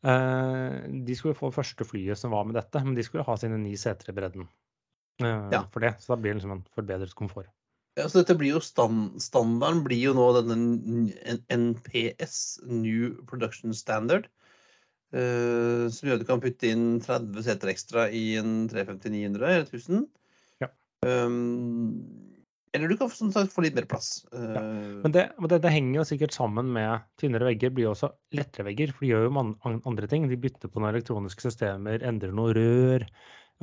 [0.05, 3.57] Uh, de skulle få første flyet som var med dette, men de skulle ha sine
[3.59, 4.47] ni seter i bredden.
[5.19, 5.65] Uh, ja.
[5.73, 7.51] For det, Så da blir det liksom en forbedret komfort.
[7.97, 10.57] Ja, så dette blir jo stand, Standarden blir jo nå denne
[11.49, 14.29] NPS, New Production Standard.
[15.15, 19.67] Uh, som gjør at du kan putte inn 30 seter ekstra i en 350-900 eller
[19.67, 20.07] 1000.
[20.61, 20.71] Ja.
[21.03, 22.36] Um,
[22.75, 24.21] eller du kan sånn sagt få litt mer plass.
[24.31, 24.59] Ja.
[24.59, 28.67] Eh, Men det, det, det, henger jo sikkert sammen med tynnere vegger blir også lettere
[28.67, 28.93] vegger.
[28.93, 30.27] For de gjør jo man, andre ting.
[30.29, 33.07] De bytter på noen elektroniske systemer, endrer noen rør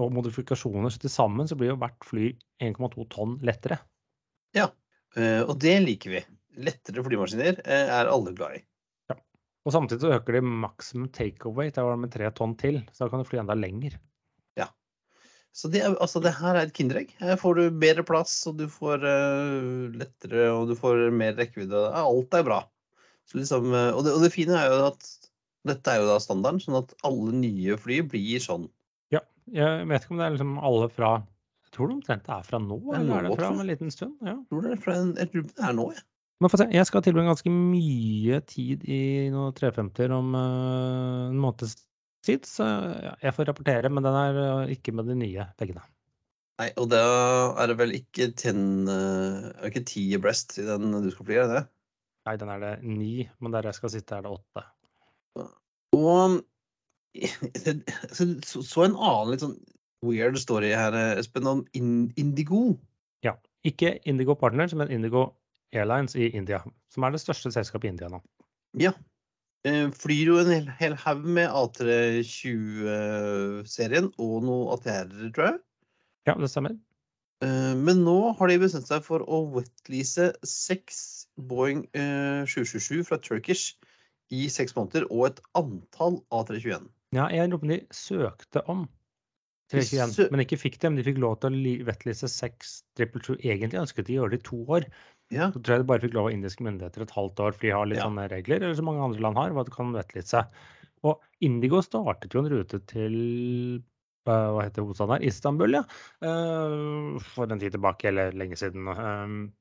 [0.03, 0.93] og modifikasjoner.
[0.93, 2.31] Så til sammen så blir jo hvert fly
[2.65, 3.79] 1,2 tonn lettere.
[4.57, 4.71] Ja,
[5.19, 6.25] eh, og det liker vi.
[6.65, 8.65] Lettere flymaskiner eh, er alle glad i.
[9.13, 9.19] Ja.
[9.67, 13.23] Og samtidig så øker de maksimum takeaway til med tre tonn til, så da kan
[13.23, 13.99] du fly enda lenger.
[15.55, 17.13] Så det, altså, det, her er et kinderegg.
[17.23, 21.85] Her får du bedre plass, og du får uh, lettere og du får mer rekkevidde.
[21.95, 22.65] Alt er bra.
[23.33, 25.07] Liksom, uh, og, det, og, det, fine er jo at
[25.71, 28.67] dette er jo da standarden, sånn at alle nye fly blir sånn.
[29.15, 29.23] Ja,
[29.55, 32.61] jeg vet ikke om det er liksom alle fra Jeg tror det omtrent er fra
[32.61, 34.19] nå, eller er det fra om en liten stund?
[34.27, 34.35] Ja.
[34.35, 36.03] Jeg tror det er, fra en, jeg tror det er nå, jeg.
[36.03, 36.09] Ja.
[36.43, 39.01] Men få se, jeg skal tilbringe ganske mye tid i
[39.33, 41.79] noen 350 om uh, en måneds
[42.25, 42.67] tid, så
[43.23, 45.85] jeg får rapportere, men den er øh, ikke med de nye veggene.
[46.61, 47.03] Nei, og da
[47.59, 51.39] er det vel ikke ten, øh, er ikke ti breast i den du skal fly,
[51.43, 51.63] er det?
[51.63, 51.65] det?
[52.29, 54.67] Nei, den er det ni, men der jeg skal sitte, er det åtte.
[55.95, 56.41] Og
[58.15, 59.59] så, en annen litt sånn
[60.05, 62.75] weird story her, Espen, om Indigo.
[63.25, 63.37] Ja.
[63.65, 65.29] Ikke Indigo Partners, men Indigo
[65.75, 66.61] Airlines i India.
[66.93, 68.21] Som er det største selskapet i India nå.
[68.81, 68.93] Ja.
[69.65, 75.57] Eh, flyr jo en hel, hel haug med A320-serien og noe ATR-er, tror jeg.
[76.29, 76.73] Ja, det stemmer.
[77.45, 80.99] Eh, Men nå har de bestemt seg for å wetlease seks
[81.49, 83.65] Boeing eh, 777 fra Turkish
[84.33, 86.85] i seks måneder og et antall A321.
[87.15, 88.81] Ja, jeg lurer på om de søkte om
[89.73, 90.89] De 321, men ikke fikk det.
[90.91, 91.59] Men de fikk lov til å
[91.89, 92.67] wetlease seks
[93.01, 93.37] 622.
[93.41, 94.83] Egentlig ønsket de å gjøre det i to år.
[95.35, 95.49] Ja.
[95.55, 97.73] Så tror jeg de bare fikk lov av indiske myndigheter et halvt år, for de
[97.75, 98.07] har litt Ja.
[98.09, 100.45] sånne regler, eller så mange andre land har, hva det kan wetlease.
[101.05, 103.17] Og Indigo startet jo en rute til
[104.27, 105.27] eh, hva heter hovedstaden her?
[105.29, 105.83] Istanbul, ja.
[106.25, 108.89] Eh, for en tid tilbake, eller lenge siden.
[108.89, 109.53] Um,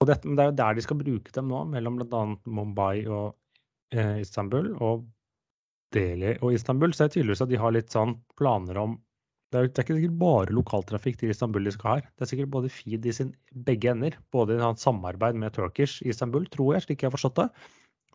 [0.00, 2.22] og det er jo der de skal bruke dem nå, mellom bl.a.
[2.46, 3.36] Mumbai og
[3.92, 4.74] eh, Istanbul.
[4.80, 5.04] Og
[5.94, 6.92] Delhi og Istanbul.
[6.92, 8.96] Så det er tydeligvis at de har litt sånn planer om
[9.52, 11.96] det er, det er ikke sikkert bare lokaltrafikk til Istanbul de skal ha.
[12.02, 13.30] Det er sikkert både feed i sin
[13.68, 14.16] begge ender.
[14.34, 17.46] Både i et samarbeid med Turkish i Istanbul, tror jeg, slik jeg har forstått det.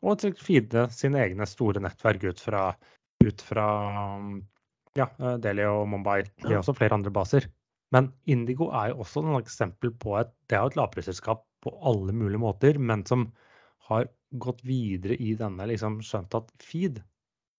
[0.02, 2.66] Og feede sine egne store nettverk ut fra,
[3.24, 3.68] ut fra
[4.98, 6.26] ja, eh, Delhi og Mumbai.
[6.42, 7.48] Det er også flere andre baser.
[7.96, 11.76] Men Indigo er jo også et eksempel på et Det er jo et lavprisselskap på
[11.88, 13.30] alle mulige måter, men som
[13.88, 14.10] har
[14.40, 17.02] gått videre i denne, liksom skjønt at feed,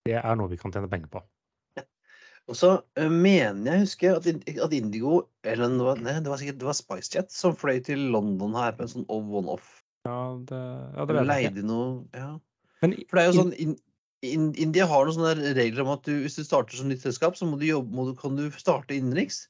[0.08, 1.22] det er noe vi kan tjene penger på.
[2.50, 6.40] Og så eh, mener jeg husker at, at Indigo eller det var, nei, det var
[6.40, 9.78] sikkert det var SpiceJet som fløy til London her på en sånn one-off.
[10.08, 10.58] Ja, det,
[10.96, 11.24] ja, det.
[11.28, 12.34] Leide noe Ja.
[12.82, 13.76] Men For det er jo sånn in,
[14.26, 17.38] in, India har noen sånne regler om at du, hvis du starter som nytt selskap,
[17.38, 19.44] så må du jobbe, må du, kan du starte innenriks.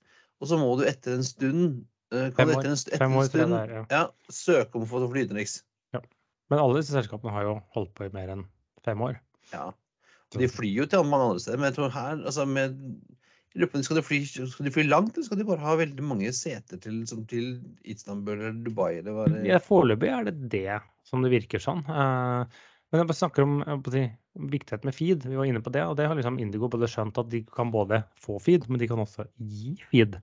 [0.45, 1.63] Og så må du etter en stund
[2.13, 3.85] eh, kan du etter en, etter en stund det er, ja.
[3.95, 5.63] ja, søke om å få fly innenriks.
[6.53, 8.43] Men alle disse selskapene har jo holdt på i mer enn
[8.85, 9.17] fem år.
[9.55, 9.71] Ja.
[10.39, 12.79] De flyr jo til mange andre steder, men jeg tror her altså med
[13.53, 16.81] skal, de fly, skal de fly langt, eller skal de bare ha veldig mange seter
[16.81, 18.95] til, som til Istanbul eller Dubai?
[19.03, 20.79] Eller hva det Ja, Foreløpig er det det
[21.09, 21.83] som det virker sånn.
[21.85, 22.61] Eh,
[22.93, 24.05] Men jeg bare snakker om si,
[24.53, 25.27] viktigheten med feed.
[25.29, 27.73] Vi var inne på det, og det har liksom Indigo både skjønt at de kan
[27.73, 30.19] både få feed, men de kan også gi feed.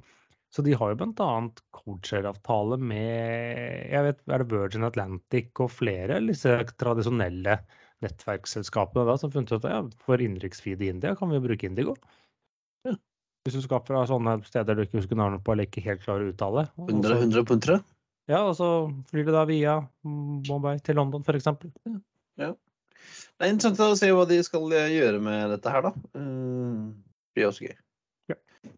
[0.54, 1.30] Så de har jo bl.a.
[1.78, 7.60] codeshare-avtale med jeg vet, er det Virgin Atlantic og flere disse tradisjonelle
[8.06, 11.68] nettverksselskapene da, som funnet ut at ja, for innenriksfeed i India kan vi jo bruke
[11.68, 11.96] Indigo.
[12.88, 12.94] Ja.
[13.46, 16.28] Hvis du skal fra sånne steder du ikke husker navnet på eller ikke helt klarer
[16.28, 16.68] å uttale.
[16.78, 17.84] og 100, så- 100
[18.30, 18.68] ja, og så
[19.10, 21.48] flyr du da via Mumbai til London f.eks.
[22.38, 25.92] Det er interessant å se hva de skal eh, gjøre med dette her, da.
[26.14, 26.94] Eh,
[27.34, 27.78] Det blir også gøy.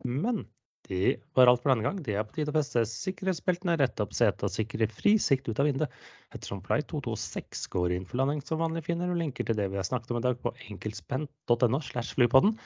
[0.06, 0.46] Men
[0.92, 2.00] det var alt for denne gang.
[2.04, 5.62] Det er på tide å feste sikkerhetsbeltene, rette opp setet og sikre fri sikt ut
[5.62, 5.94] av vinduet.
[6.36, 9.80] Ettersom flight 226 går inn for landing som vanlig, finner du linker til det vi
[9.80, 12.58] har snakket om i dag på enkeltspent.no slash flypodden.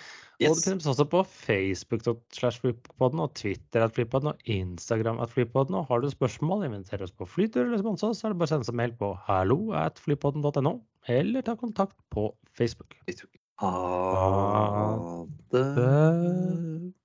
[0.42, 2.04] Og det finnes også på Facebook
[2.34, 5.78] slash flypodden og Twitter at flypodden og Instagram at flypodden.
[5.78, 8.50] Og har du spørsmål, inviterer oss på flytur eller sponse oss, så er det bare
[8.50, 10.80] å sende oss en mail på hallo at flypodden.no,
[11.14, 12.98] eller ta kontakt på Facebook.
[13.62, 17.05] Ha det